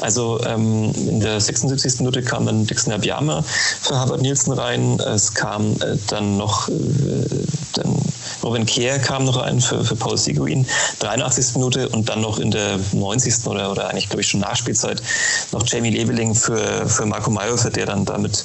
[0.00, 2.00] Also ähm, in der 76.
[2.00, 6.72] Minute kam dann Dixon Abiyama für Harvard Nielsen rein, es kam äh, dann noch äh,
[7.74, 7.96] dann
[8.42, 10.66] Robin Kehr kam noch rein für, für Paul Seguin,
[11.00, 11.54] 83.
[11.54, 13.46] Minute und dann noch in der 90.
[13.46, 15.02] oder, oder eigentlich, glaube ich, schon Nachspielzeit
[15.52, 18.44] noch Jamie Leveling für, für Marco Mayhofer, der dann damit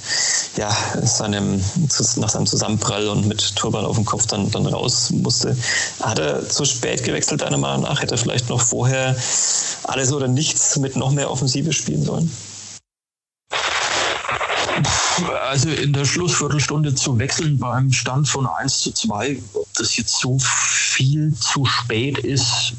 [0.58, 1.64] ja, seinem,
[2.18, 5.56] nach seinem Zusammenprall und mit Turban auf dem Kopf dann, dann raus musste.
[6.02, 8.02] Hat er zu spät gewechselt, deiner Meinung nach?
[8.02, 9.16] Hätte er vielleicht noch vorher
[9.84, 12.32] alles oder nichts mit noch mehr Offensive spielen sollen?
[15.50, 20.18] Also in der Schlussviertelstunde zu wechseln beim Stand von 1 zu 2, ob das jetzt
[20.20, 22.74] so viel zu spät ist,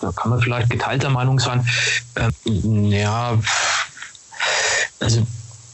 [0.00, 1.66] da kann man vielleicht geteilter Meinung sein.
[2.16, 3.38] Ähm, ja,
[5.00, 5.26] also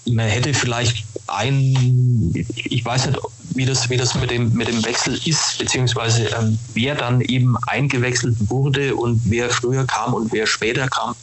[0.07, 3.19] man hätte vielleicht ein, ich weiß nicht,
[3.55, 7.57] wie das, wie das mit, dem, mit dem Wechsel ist, beziehungsweise ähm, wer dann eben
[7.67, 11.15] eingewechselt wurde und wer früher kam und wer später kam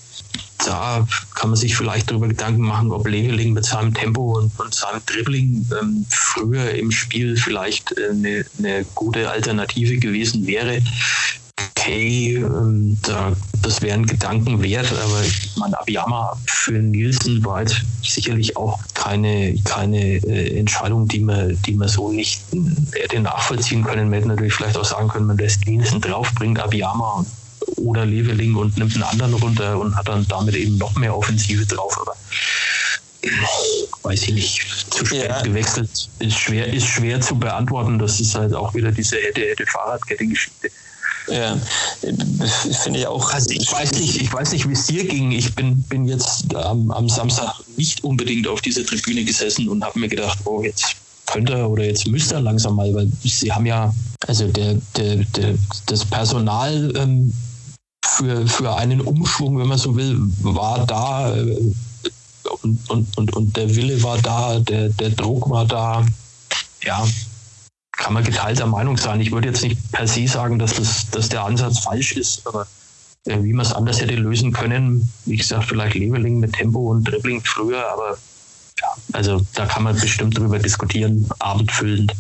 [0.66, 4.74] da kann man sich vielleicht darüber Gedanken machen, ob Leveling mit seinem Tempo und, und
[4.74, 10.82] seinem Dribbling ähm, früher im Spiel vielleicht äh, eine, eine gute Alternative gewesen wäre.
[11.78, 15.22] Okay, ähm, da, das wären Gedanken wert, aber
[15.58, 21.74] mein Abiyama für Nielsen war jetzt sicherlich auch keine, keine äh, Entscheidung, die man, die
[21.74, 24.10] man so nicht äh, hätte nachvollziehen können.
[24.10, 27.28] Man hätte natürlich vielleicht auch sagen können, man lässt Nielsen drauf, bringt Abiyama und
[27.78, 31.66] oder Leveling und nimmt einen anderen runter und hat dann damit eben noch mehr Offensive
[31.66, 31.98] drauf.
[32.00, 32.16] Aber
[34.04, 35.42] weiß ich nicht, zu spät ja.
[35.42, 37.98] gewechselt ist schwer, ist schwer zu beantworten.
[38.00, 40.70] Das ist halt auch wieder diese hätte, hätte Fahrradkette-Geschichte.
[41.28, 41.58] Ja,
[42.84, 43.34] finde ich auch.
[43.34, 45.32] Also ich weiß nicht, ich weiß nicht, wie es dir ging.
[45.32, 50.00] Ich bin, bin jetzt ähm, am Samstag nicht unbedingt auf dieser Tribüne gesessen und habe
[50.00, 53.66] mir gedacht, oh, jetzt könnte er oder jetzt müsste er langsam mal, weil sie haben
[53.66, 53.92] ja,
[54.28, 55.56] also der, der, der
[55.88, 57.34] das Personal ähm,
[58.18, 61.74] für, für einen Umschwung, wenn man so will, war da äh,
[62.62, 66.06] und, und, und, und der Wille war da, der, der Druck war da.
[66.84, 67.06] Ja,
[67.92, 69.22] kann man geteilter Meinung sein.
[69.22, 72.68] Ich würde jetzt nicht per se sagen, dass, das, dass der Ansatz falsch ist, aber
[73.26, 77.04] äh, wie man es anders hätte lösen können, wie gesagt, vielleicht Leveling mit Tempo und
[77.04, 78.18] Dribbling früher, aber
[78.80, 82.14] ja, also da kann man bestimmt drüber diskutieren, abendfüllend.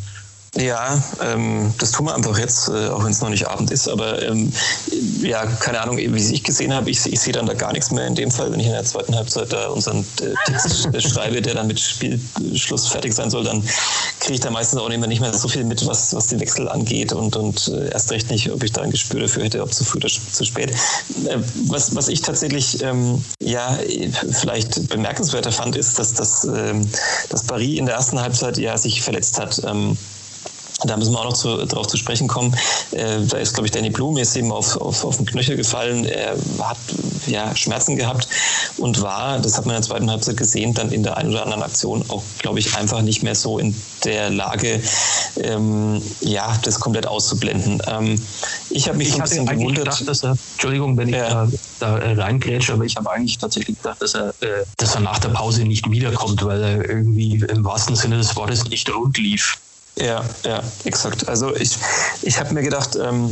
[0.57, 3.89] Ja, ähm, das tun wir einfach jetzt, äh, auch wenn es noch nicht Abend ist.
[3.89, 4.53] Aber ähm,
[5.21, 8.07] ja, keine Ahnung, wie ich gesehen habe, ich, ich sehe dann da gar nichts mehr
[8.07, 11.55] in dem Fall, wenn ich in der zweiten Halbzeit da unseren äh, Text schreibe, der
[11.55, 13.61] dann mit Spielschluss fertig sein soll, dann
[14.21, 17.11] kriege ich da meistens auch nicht mehr, so viel mit, was, was den Wechsel angeht
[17.11, 19.83] und, und äh, erst recht nicht, ob ich da ein Gespür dafür hätte, ob zu
[19.83, 20.71] früh oder zu spät.
[20.71, 21.37] Äh,
[21.67, 23.77] was, was ich tatsächlich ähm, ja
[24.31, 26.89] vielleicht bemerkenswerter fand, ist, dass, dass, ähm,
[27.29, 29.61] dass Paris in der ersten Halbzeit ja sich verletzt hat.
[30.87, 32.55] Da müssen wir auch noch zu, darauf zu sprechen kommen.
[32.91, 36.05] Äh, da ist, glaube ich, Danny Blum ist eben auf, auf, auf den Knöchel gefallen.
[36.05, 36.77] Er hat
[37.27, 38.27] ja, Schmerzen gehabt
[38.77, 41.43] und war, das hat man in der zweiten Halbzeit gesehen, dann in der einen oder
[41.43, 44.81] anderen Aktion auch, glaube ich, einfach nicht mehr so in der Lage,
[45.41, 47.81] ähm, ja, das komplett auszublenden.
[47.87, 48.21] Ähm,
[48.69, 49.85] ich habe mich ich so ein bisschen gewundert.
[49.85, 51.47] Gedacht, dass er, Entschuldigung, wenn ich ja.
[51.79, 55.19] da, da reingrätsche, aber ich habe eigentlich tatsächlich gedacht, dass er, äh, dass er nach
[55.19, 59.57] der Pause nicht wiederkommt, weil er irgendwie im wahrsten Sinne des Wortes nicht rund lief.
[59.97, 61.27] Ja, ja, exakt.
[61.27, 61.77] Also ich,
[62.21, 63.29] ich habe mir gedacht, ähm,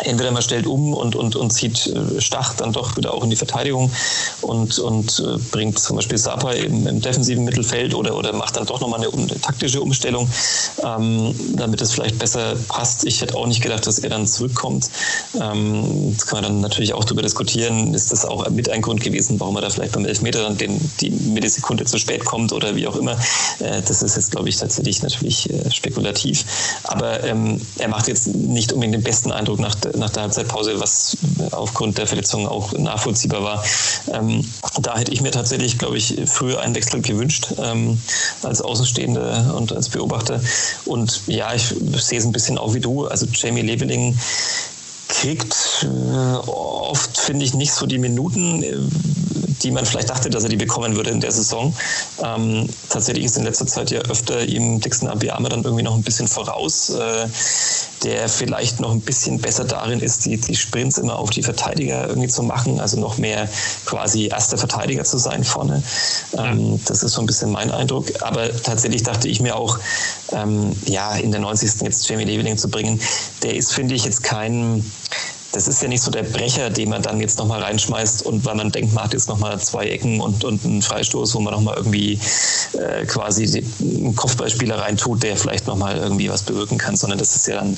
[0.00, 3.30] entweder man stellt um und, und, und zieht äh, Stach dann doch wieder auch in
[3.30, 3.90] die Verteidigung
[4.42, 8.66] und, und äh, bringt zum Beispiel Sapa im, im defensiven Mittelfeld oder, oder macht dann
[8.66, 10.28] doch nochmal eine, eine taktische Umstellung,
[10.84, 13.04] ähm, damit es vielleicht besser passt.
[13.04, 14.90] Ich hätte auch nicht gedacht, dass er dann zurückkommt.
[15.40, 17.94] Ähm, das kann man dann natürlich auch darüber diskutieren.
[17.94, 20.78] Ist das auch mit ein Grund gewesen, warum er da vielleicht beim Elfmeter dann den,
[21.00, 23.12] die Millisekunde zu spät kommt oder wie auch immer.
[23.60, 26.44] Äh, das ist jetzt, glaube ich, tatsächlich natürlich äh, spekulativ.
[26.84, 31.16] Aber ähm, er macht jetzt nicht unbedingt den besten Eindruck nach nach der Halbzeitpause, was
[31.52, 33.64] aufgrund der Verletzung auch nachvollziehbar war.
[34.12, 34.44] Ähm,
[34.80, 37.98] da hätte ich mir tatsächlich, glaube ich, früher einen Wechsel gewünscht ähm,
[38.42, 40.40] als Außenstehender und als Beobachter.
[40.84, 43.06] Und ja, ich sehe es ein bisschen auch wie du.
[43.06, 44.18] Also Jamie Leveling
[45.08, 48.76] kriegt äh, oft, finde ich, nicht so die Minuten, äh,
[49.62, 51.74] die man vielleicht dachte, dass er die bekommen würde in der Saison.
[52.22, 56.02] Ähm, tatsächlich ist in letzter Zeit ja öfter ihm Dixon Abiyama dann irgendwie noch ein
[56.02, 57.26] bisschen voraus, äh,
[58.04, 62.08] der vielleicht noch ein bisschen besser darin ist, die, die Sprints immer auf die Verteidiger
[62.08, 63.48] irgendwie zu machen, also noch mehr
[63.84, 65.82] quasi erster Verteidiger zu sein vorne.
[66.36, 68.06] Ähm, das ist so ein bisschen mein Eindruck.
[68.22, 69.78] Aber tatsächlich dachte ich mir auch,
[70.32, 71.82] ähm, ja, in der 90.
[71.82, 73.00] jetzt Jamie Leveling zu bringen,
[73.42, 74.84] der ist, finde ich, jetzt kein
[75.58, 78.54] das ist ja nicht so der Brecher, den man dann jetzt nochmal reinschmeißt und weil
[78.54, 81.76] man denkt, man hat jetzt nochmal zwei Ecken und, und einen Freistoß, wo man nochmal
[81.76, 82.20] irgendwie
[82.74, 87.48] äh, quasi einen Kopfballspieler reintut, der vielleicht nochmal irgendwie was bewirken kann, sondern das ist
[87.48, 87.76] ja dann,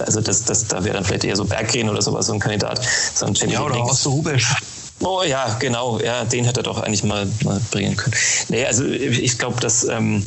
[0.00, 2.82] also das, das, da wäre dann vielleicht eher so Berggren oder sowas so ein Kandidat.
[3.14, 4.54] Sondern ja, oder auch so Rubisch.
[5.00, 8.14] Oh ja, genau, ja, den hätte er doch eigentlich mal, mal bringen können.
[8.50, 10.22] Nee, also ich glaube, dass ähm,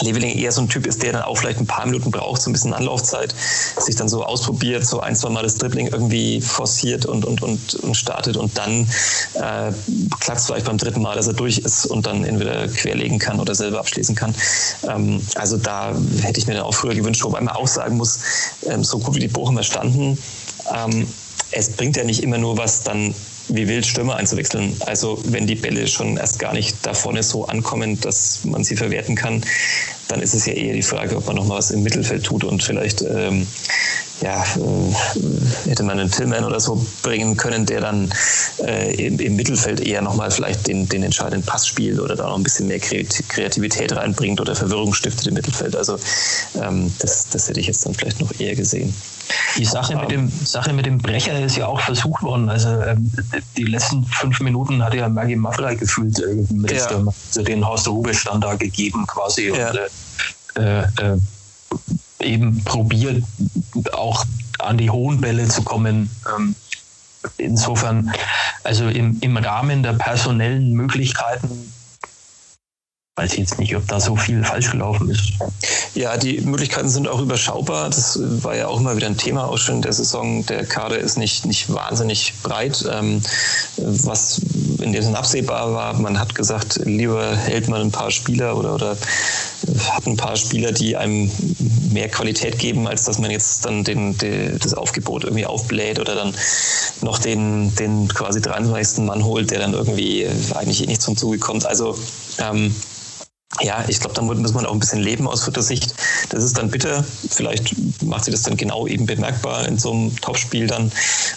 [0.00, 2.48] Leveling eher so ein Typ ist, der dann auch vielleicht ein paar Minuten braucht, so
[2.48, 3.34] ein bisschen Anlaufzeit,
[3.78, 7.74] sich dann so ausprobiert, so ein, zwei Mal das Dribbling irgendwie forciert und, und, und,
[7.74, 8.88] und startet und dann
[9.34, 9.72] äh,
[10.20, 13.38] klappt es vielleicht beim dritten Mal, dass er durch ist und dann entweder querlegen kann
[13.38, 14.34] oder selber abschließen kann.
[14.88, 18.18] Ähm, also da hätte ich mir dann auch früher gewünscht, wobei man auch sagen muss,
[18.66, 20.16] ähm, so gut wie die Bochumer standen,
[20.74, 21.06] ähm,
[21.50, 23.14] es bringt ja nicht immer nur was, dann
[23.54, 24.76] wie wild Stürmer einzuwechseln.
[24.86, 28.76] Also wenn die Bälle schon erst gar nicht da vorne so ankommen, dass man sie
[28.76, 29.42] verwerten kann,
[30.08, 32.44] dann ist es ja eher die Frage, ob man noch mal was im Mittelfeld tut
[32.44, 33.46] und vielleicht ähm,
[34.22, 38.12] ja, äh, hätte man einen Tillman oder so bringen können, der dann
[38.64, 42.36] äh, im, im, Mittelfeld eher nochmal vielleicht den, den entscheidenden Pass spielt oder da noch
[42.36, 45.74] ein bisschen mehr Kreativität reinbringt oder Verwirrung stiftet im Mittelfeld.
[45.76, 45.98] Also
[46.62, 48.94] ähm, das, das hätte ich jetzt dann vielleicht noch eher gesehen.
[49.56, 52.48] Die Sache mit, dem, Sache mit dem Brecher ist ja auch versucht worden.
[52.48, 53.10] Also ähm,
[53.56, 56.86] die letzten fünf Minuten hat ja Maggie Maffrey gefühlt äh, mit ja.
[56.86, 57.88] dem, also den Horst
[58.26, 59.48] dann da gegeben quasi.
[59.48, 59.70] Ja.
[59.70, 59.78] Und,
[60.56, 61.18] äh, äh,
[62.20, 63.22] eben probiert,
[63.92, 64.24] auch
[64.58, 66.10] an die hohen Bälle zu kommen.
[66.36, 66.54] Ähm,
[67.36, 68.12] insofern,
[68.64, 71.71] also im, im Rahmen der personellen Möglichkeiten
[73.16, 75.32] weiß ich jetzt nicht, ob da so viel falsch gelaufen ist.
[75.94, 77.90] Ja, die Möglichkeiten sind auch überschaubar.
[77.90, 80.46] Das war ja auch immer wieder ein Thema auch schon in der Saison.
[80.46, 83.20] Der Kader ist nicht, nicht wahnsinnig breit, ähm,
[83.76, 84.40] was
[84.80, 85.92] in dem Sinne absehbar war.
[85.92, 88.96] Man hat gesagt, lieber hält man ein paar Spieler oder, oder
[89.90, 91.30] hat ein paar Spieler, die einem
[91.92, 96.14] mehr Qualität geben, als dass man jetzt dann den, den, das Aufgebot irgendwie aufbläht oder
[96.14, 96.34] dann
[97.02, 99.04] noch den, den quasi 23.
[99.04, 101.66] Mann holt, der dann irgendwie eigentlich eh nicht zum Zuge kommt.
[101.66, 101.98] Also
[102.38, 102.74] ähm,
[103.60, 105.94] ja, ich glaube, da muss man auch ein bisschen leben aus Sicht.
[106.30, 107.04] Das ist dann bitter.
[107.28, 110.90] Vielleicht macht sie das dann genau eben bemerkbar in so einem Topspiel dann,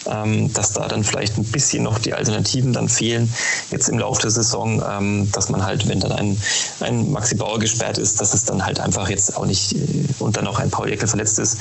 [0.09, 3.31] ähm, dass da dann vielleicht ein bisschen noch die Alternativen dann fehlen
[3.69, 6.41] jetzt im Laufe der Saison, ähm, dass man halt, wenn dann ein,
[6.79, 10.37] ein Maxi Bauer gesperrt ist, dass es dann halt einfach jetzt auch nicht äh, und
[10.37, 11.57] dann auch ein Paul Eckel verletzt ist,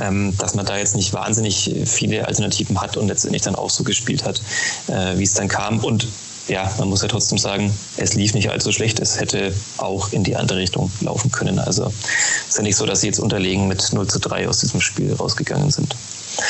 [0.00, 3.84] ähm, dass man da jetzt nicht wahnsinnig viele Alternativen hat und letztendlich dann auch so
[3.84, 4.42] gespielt hat,
[4.88, 5.78] äh, wie es dann kam.
[5.78, 6.08] Und
[6.48, 9.00] ja, man muss ja trotzdem sagen, es lief nicht allzu schlecht.
[9.00, 11.58] Es hätte auch in die andere Richtung laufen können.
[11.58, 14.58] Also es ist ja nicht so, dass sie jetzt unterlegen mit 0 zu 3 aus
[14.58, 15.94] diesem Spiel rausgegangen sind.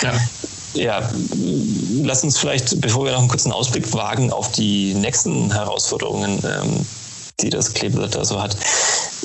[0.02, 0.12] Ja.
[0.74, 1.12] Ja,
[2.02, 6.86] lass uns vielleicht, bevor wir noch einen kurzen Ausblick wagen auf die nächsten Herausforderungen, ähm,
[7.40, 8.56] die das Kleeblatt da so hat.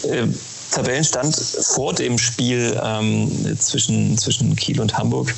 [0.03, 0.27] Äh,
[0.71, 5.34] Tabellenstand vor dem Spiel ähm, zwischen, zwischen Kiel und Hamburg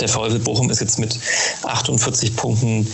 [0.00, 1.18] der VfL Bochum ist jetzt mit
[1.62, 2.86] 48 Punkten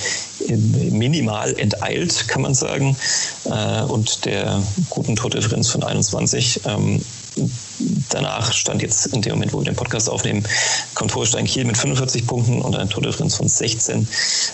[0.90, 2.96] minimal enteilt, kann man sagen.
[3.44, 6.60] Äh, und der guten Tordifferenz von 21.
[6.66, 7.00] Ähm,
[8.10, 10.44] danach stand jetzt in dem Moment, wo wir den Podcast aufnehmen,
[10.94, 14.06] kommt Holstein Kiel mit 45 Punkten und eine Tordifferenz von 16,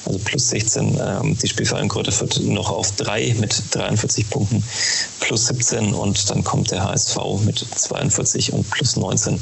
[0.07, 0.99] also plus 16.
[0.99, 4.63] Ähm, die Spielverein Kräuter führt noch auf 3 mit 43 Punkten
[5.21, 9.41] plus 17 und dann kommt der HSV mit 42 und plus 19.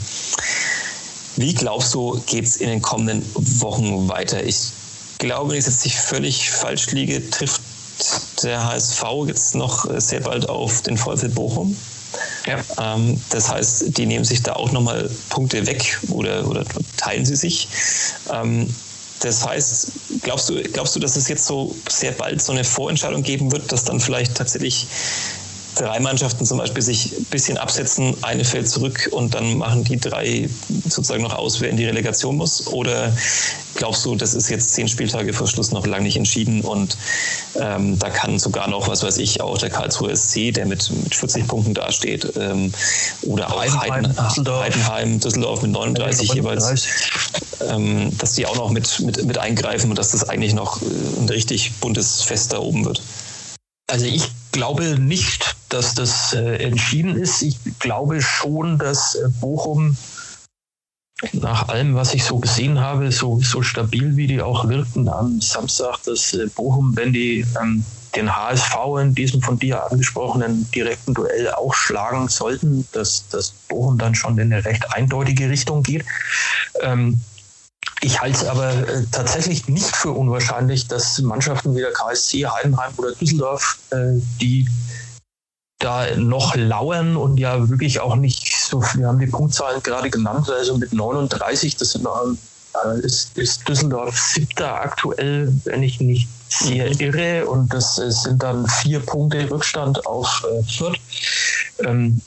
[1.38, 3.24] Wie glaubst du, geht es in den kommenden
[3.60, 4.42] Wochen weiter?
[4.42, 4.72] Ich
[5.18, 7.60] glaube, wenn ich jetzt nicht völlig falsch liege, trifft
[8.42, 11.76] der HSV jetzt noch sehr bald auf den VfL Bochum.
[12.44, 12.96] Ja.
[12.96, 16.64] Ähm, das heißt, die nehmen sich da auch nochmal Punkte weg oder, oder
[16.96, 17.68] teilen sie sich.
[18.32, 18.68] Ähm,
[19.20, 23.22] das heißt, glaubst du, glaubst du, dass es jetzt so sehr bald so eine Vorentscheidung
[23.22, 24.88] geben wird, dass dann vielleicht tatsächlich
[25.78, 29.98] drei Mannschaften zum Beispiel sich ein bisschen absetzen, eine fällt zurück und dann machen die
[29.98, 30.48] drei
[30.84, 32.66] sozusagen noch aus, wer in die Relegation muss?
[32.66, 33.12] Oder
[33.74, 36.96] glaubst du, das ist jetzt zehn Spieltage vor Schluss noch lange nicht entschieden und
[37.56, 41.14] ähm, da kann sogar noch, was weiß ich, auch der Karlsruhe SC, der mit, mit
[41.14, 42.72] 40 Punkten dasteht, ähm,
[43.22, 44.62] oder auch Heidenheim, Düsseldorf.
[44.64, 46.86] Heidenheim, Düsseldorf mit 39 jeweils,
[47.68, 50.84] ähm, dass die auch noch mit, mit, mit eingreifen und dass das eigentlich noch äh,
[51.20, 53.00] ein richtig buntes Fest da oben wird.
[53.86, 57.42] Also ich glaube nicht, dass das äh, entschieden ist.
[57.42, 59.96] Ich glaube schon, dass äh, Bochum
[61.32, 65.40] nach allem, was ich so gesehen habe, so, so stabil wie die auch wirkten am
[65.40, 71.14] Samstag, dass äh, Bochum, wenn die ähm, den HSV in diesem von dir angesprochenen direkten
[71.14, 76.04] Duell auch schlagen sollten, dass, dass Bochum dann schon in eine recht eindeutige Richtung geht.
[76.80, 77.20] Ähm,
[78.00, 82.92] ich halte es aber äh, tatsächlich nicht für unwahrscheinlich, dass Mannschaften wie der KSC, Heidenheim
[82.96, 84.68] oder Düsseldorf, äh, die
[85.78, 90.50] da noch lauern und ja wirklich auch nicht so, wir haben die Punktzahlen gerade genannt,
[90.50, 96.90] also mit 39, das sind, äh, ist, ist Düsseldorf siebter aktuell, wenn ich nicht sehr
[96.90, 97.00] mhm.
[97.00, 100.98] irre und das sind dann vier Punkte Rückstand auf äh, Fürth.
[101.84, 102.20] Ähm,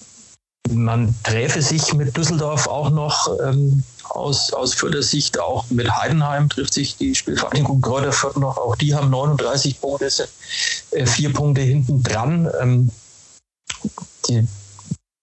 [0.70, 6.50] man träfe sich mit Düsseldorf auch noch ähm, aus, aus Fürther Sicht, auch mit Heidenheim
[6.50, 8.58] trifft sich die Spielvereinigung Kräuter Fürth noch.
[8.58, 10.30] Auch die haben 39 Punkte, sind
[10.92, 12.50] äh, vier Punkte hinten dran.
[12.62, 12.90] Ähm,
[14.28, 14.48] die,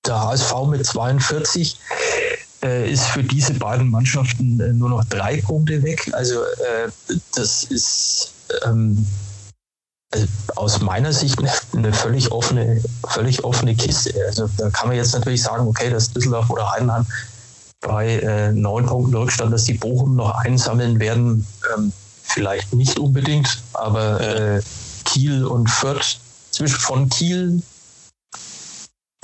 [0.06, 1.78] der HSV mit 42
[2.62, 6.10] äh, ist für diese beiden Mannschaften äh, nur noch drei Punkte weg.
[6.12, 6.90] Also äh,
[7.34, 8.32] das ist
[8.64, 9.06] ähm,
[10.10, 14.14] also aus meiner Sicht eine, eine, völlig offene, völlig offene Kiste.
[14.26, 17.06] Also da kann man jetzt natürlich sagen, okay, dass Düsseldorf oder Heidenheim
[17.80, 21.92] bei äh, neun Punkten Rückstand, dass die Bochum noch einsammeln werden, ähm,
[22.22, 24.62] vielleicht nicht unbedingt, aber äh,
[25.04, 26.18] Kiel und Fürth
[26.50, 27.62] zwischen von Kiel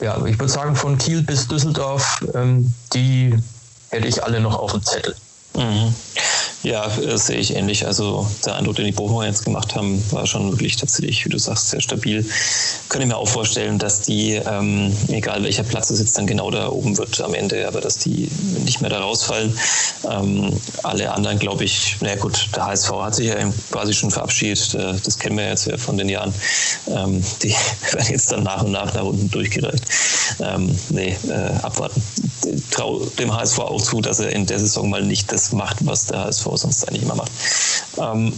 [0.00, 3.38] ja, ich würde sagen, von Kiel bis Düsseldorf, ähm, die
[3.90, 5.14] hätte ich alle noch auf dem Zettel.
[5.56, 5.94] Mhm.
[6.64, 7.86] Ja, äh, sehe ich ähnlich.
[7.86, 11.38] Also der Eindruck, den die Bochumer jetzt gemacht haben, war schon wirklich tatsächlich, wie du
[11.38, 12.24] sagst, sehr stabil.
[12.88, 16.70] Könnte mir auch vorstellen, dass die, ähm, egal welcher Platz es jetzt dann genau da
[16.70, 18.30] oben wird am Ende, aber dass die
[18.64, 19.54] nicht mehr da rausfallen.
[20.10, 23.36] Ähm, alle anderen, glaube ich, na gut, der HSV hat sich ja
[23.70, 24.74] quasi schon verabschiedet.
[24.74, 26.32] Äh, das kennen wir jetzt ja von den Jahren.
[26.88, 27.54] Ähm, die
[27.92, 29.84] werden jetzt dann nach und nach nach unten durchgereicht.
[30.40, 32.02] Ähm, nee, äh, abwarten.
[32.70, 36.06] Traue dem HSV auch zu, dass er in der Saison mal nicht das macht, was
[36.06, 37.32] der HSV sonst eigentlich immer macht.
[37.98, 38.32] Ähm,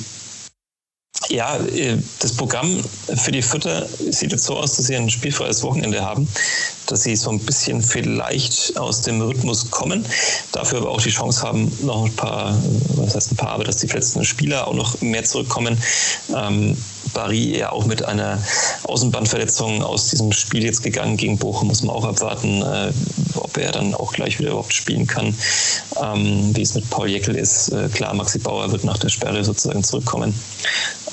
[1.28, 2.82] ja, äh, das Programm
[3.16, 6.28] für die Vierter sieht jetzt so aus, dass sie ein spielfreies Wochenende haben,
[6.86, 10.04] dass sie so ein bisschen vielleicht aus dem Rhythmus kommen,
[10.52, 12.56] dafür aber auch die Chance haben, noch ein paar,
[12.94, 15.78] was heißt ein paar, aber dass die verletzten Spieler auch noch mehr zurückkommen.
[16.34, 16.76] Ähm,
[17.14, 18.38] Barry ja auch mit einer
[18.84, 22.92] Außenbandverletzung aus diesem Spiel jetzt gegangen gegen Bochum, muss man auch abwarten, äh,
[23.34, 25.34] ob er dann auch gleich wieder überhaupt spielen kann.
[26.02, 29.44] Ähm, wie es mit Paul Jeckel ist, äh, klar, Maxi Bauer wird nach der Sperre
[29.44, 30.34] sozusagen zurückkommen.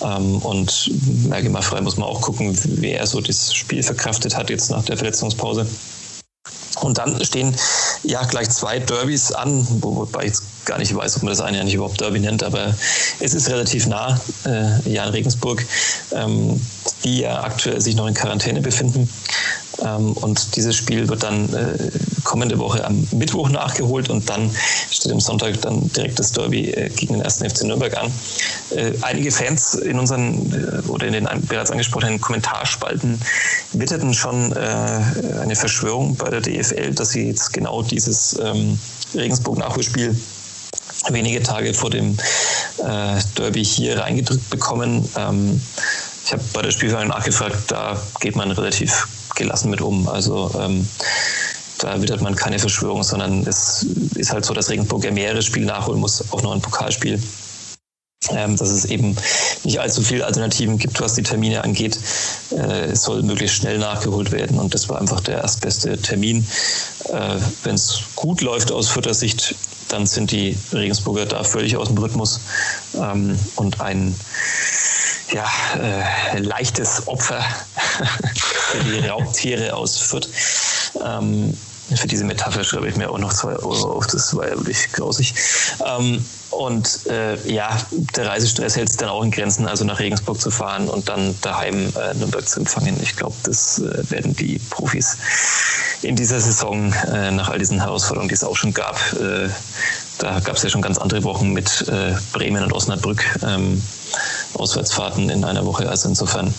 [0.02, 0.92] Ähm, und
[1.28, 4.70] Merke mal frei muss man auch gucken, wie er so das Spiel verkraftet hat jetzt
[4.72, 5.66] nach der Verletzungspause.
[6.82, 7.56] Und dann stehen
[8.04, 10.34] ja gleich zwei Derbys an, wobei ich
[10.66, 12.74] gar nicht weiß, ob man das eine ja nicht überhaupt Derby nennt, aber
[13.20, 15.66] es ist relativ nah, äh, ja in Regensburg,
[16.12, 16.60] ähm,
[17.04, 19.10] die ja aktuell sich noch in Quarantäne befinden.
[19.82, 21.92] Ähm, und dieses Spiel wird dann äh,
[22.24, 24.50] kommende Woche am Mittwoch nachgeholt und dann
[24.90, 27.38] steht am Sonntag dann direkt das Derby äh, gegen den 1.
[27.40, 28.12] FC Nürnberg an.
[28.72, 33.20] Äh, einige Fans in unseren oder in den bereits angesprochenen Kommentarspalten
[33.74, 38.78] witterten schon eine Verschwörung bei der DFL, dass sie jetzt genau dieses ähm,
[39.14, 40.16] Regensburg-Nachholspiel
[41.10, 42.18] wenige Tage vor dem
[43.38, 45.08] Derby hier reingedrückt bekommen.
[45.18, 45.62] Ähm,
[46.26, 50.08] ich habe bei der Spielverein nachgefragt, da geht man relativ gelassen mit um.
[50.08, 50.88] Also ähm,
[51.80, 55.66] da wittert man keine Verschwörung, sondern es ist halt so, dass Regensburg ja mehrere Spiele
[55.66, 57.22] nachholen muss, auch noch ein Pokalspiel.
[58.30, 59.18] Ähm, dass es eben
[59.66, 62.00] nicht allzu viele Alternativen gibt, was die Termine angeht.
[62.52, 66.48] Äh, es soll möglichst schnell nachgeholt werden und das war einfach der erstbeste Termin.
[67.10, 69.56] Äh, Wenn es gut läuft aus vierter Sicht,
[69.90, 72.40] dann sind die Regensburger da völlig aus dem Rhythmus
[72.96, 74.16] ähm, und ein
[75.34, 75.46] ja,
[75.80, 77.44] äh, leichtes Opfer
[78.72, 80.30] für die Raubtiere aus Fürth.
[81.04, 81.58] Ähm,
[81.96, 84.92] für diese Metapher schreibe ich mir auch noch zwei Euro auf, das war ja wirklich
[84.94, 85.34] grausig.
[85.86, 87.78] Ähm, und äh, ja,
[88.16, 91.36] der Reisestress hält es dann auch in Grenzen, also nach Regensburg zu fahren und dann
[91.42, 92.98] daheim äh, Nürnberg zu empfangen.
[93.02, 95.18] Ich glaube, das äh, werden die Profis
[96.04, 99.50] in dieser Saison äh, nach all diesen Herausforderungen, die es auch schon gab, äh,
[100.20, 103.82] da gab es ja schon ganz andere Wochen mit äh, Bremen und Osnabrück, ähm,
[104.56, 105.90] Auswärtsfahrten in einer Woche.
[105.90, 106.54] Also insofern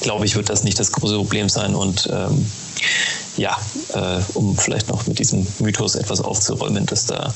[0.00, 1.74] glaube ich, wird das nicht das große Problem sein.
[1.74, 2.46] Und ähm,
[3.36, 3.56] ja,
[3.94, 7.32] äh, um vielleicht noch mit diesem Mythos etwas aufzuräumen, dass da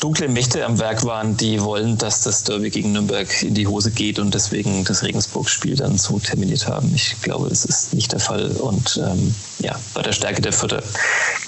[0.00, 3.90] dunkle Mächte am Werk waren, die wollen, dass das Derby gegen Nürnberg in die Hose
[3.90, 6.92] geht und deswegen das Regensburg-Spiel dann so terminiert haben.
[6.94, 8.50] Ich glaube, das ist nicht der Fall.
[8.50, 10.82] Und ähm, ja, bei der Stärke der Vierter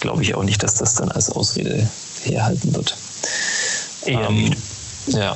[0.00, 1.88] glaube ich auch nicht, dass das dann als Ausrede
[2.24, 2.96] herhalten wird.
[4.06, 4.54] Ähm,
[5.08, 5.34] ja.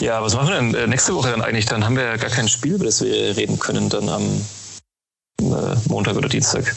[0.00, 1.66] Ja, was machen wir denn äh, nächste Woche dann eigentlich?
[1.66, 4.22] Dann haben wir ja gar kein Spiel, über das wir reden können, dann am
[5.40, 6.74] äh, Montag oder Dienstag.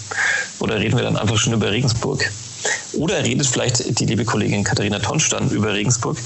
[0.60, 2.30] Oder reden wir dann einfach schon über Regensburg?
[2.94, 6.18] Oder redet vielleicht die liebe Kollegin Katharina Tonstein über Regensburg,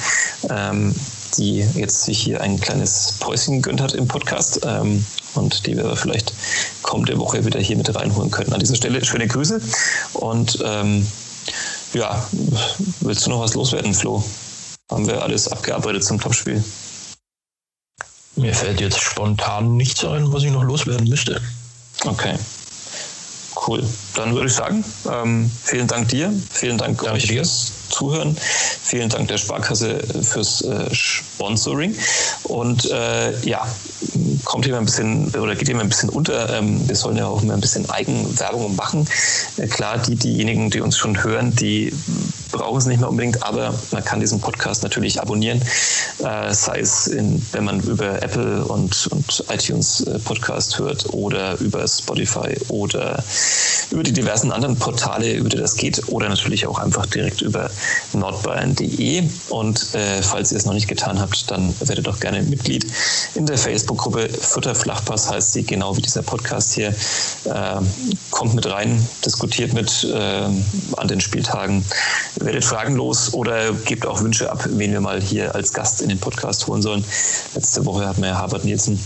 [0.49, 0.93] ähm,
[1.37, 5.95] die jetzt sich hier ein kleines Päuschen gegönnt hat im Podcast ähm, und die wir
[5.95, 6.33] vielleicht
[6.81, 8.53] kommende Woche wieder hier mit reinholen könnten.
[8.53, 9.61] An dieser Stelle schöne Grüße
[10.13, 11.07] und ähm,
[11.93, 12.25] ja,
[13.01, 14.23] willst du noch was loswerden, Flo?
[14.91, 16.61] Haben wir alles abgearbeitet zum Topspiel?
[18.35, 21.41] Mir fällt jetzt spontan nichts ein, was ich noch loswerden müsste.
[22.05, 22.35] Okay.
[23.67, 23.83] Cool.
[24.15, 27.43] Dann würde ich sagen, ähm, vielen Dank dir, vielen Dank Danke euch dir.
[27.43, 28.35] fürs Zuhören,
[28.83, 31.93] vielen Dank der Sparkasse fürs äh, Sponsoring
[32.43, 33.67] und äh, ja,
[34.45, 36.57] kommt hier mal ein bisschen oder geht hier mal ein bisschen unter.
[36.57, 39.07] Ähm, wir sollen ja auch mal ein bisschen Eigenwerbung machen.
[39.57, 41.93] Äh, klar, die, diejenigen, die uns schon hören, die
[42.51, 45.61] brauchen es nicht mehr unbedingt, aber man kann diesen Podcast natürlich abonnieren,
[46.19, 51.59] äh, sei es, in, wenn man über Apple und, und iTunes äh, Podcast hört oder
[51.59, 53.23] über Spotify oder
[53.91, 57.69] über die diversen anderen Portale, über die das geht, oder natürlich auch einfach direkt über
[58.13, 59.23] nordbayern.de.
[59.49, 62.85] Und äh, falls ihr es noch nicht getan habt, dann werdet doch gerne Mitglied
[63.35, 66.89] in der Facebook-Gruppe Futter Flachpass, heißt sie, genau wie dieser Podcast hier.
[66.89, 67.81] Äh,
[68.29, 70.17] kommt mit rein, diskutiert mit äh,
[70.97, 71.83] an den Spieltagen,
[72.43, 76.19] werdet fragenlos oder gebt auch Wünsche ab, wen wir mal hier als Gast in den
[76.19, 77.03] Podcast holen sollen.
[77.55, 78.99] Letzte Woche hatten wir ja Herbert Nielsen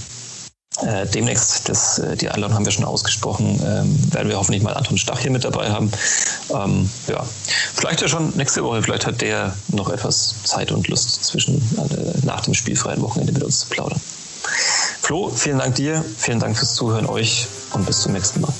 [0.81, 4.73] äh, demnächst, das, äh, die Einladung haben wir schon ausgesprochen, ähm, werden wir hoffentlich mal
[4.73, 5.91] Anton Stach hier mit dabei haben.
[6.53, 7.25] Ähm, ja,
[7.73, 12.25] vielleicht ja schon nächste Woche, vielleicht hat der noch etwas Zeit und Lust zwischen äh,
[12.25, 14.01] nach dem spielfreien Wochenende mit uns zu plaudern.
[15.01, 18.53] Flo, vielen Dank dir, vielen Dank fürs Zuhören euch und bis zum nächsten Mal.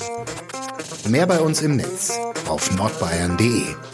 [1.06, 2.18] Mehr bei uns im Netz
[2.48, 3.85] auf nordbayern.de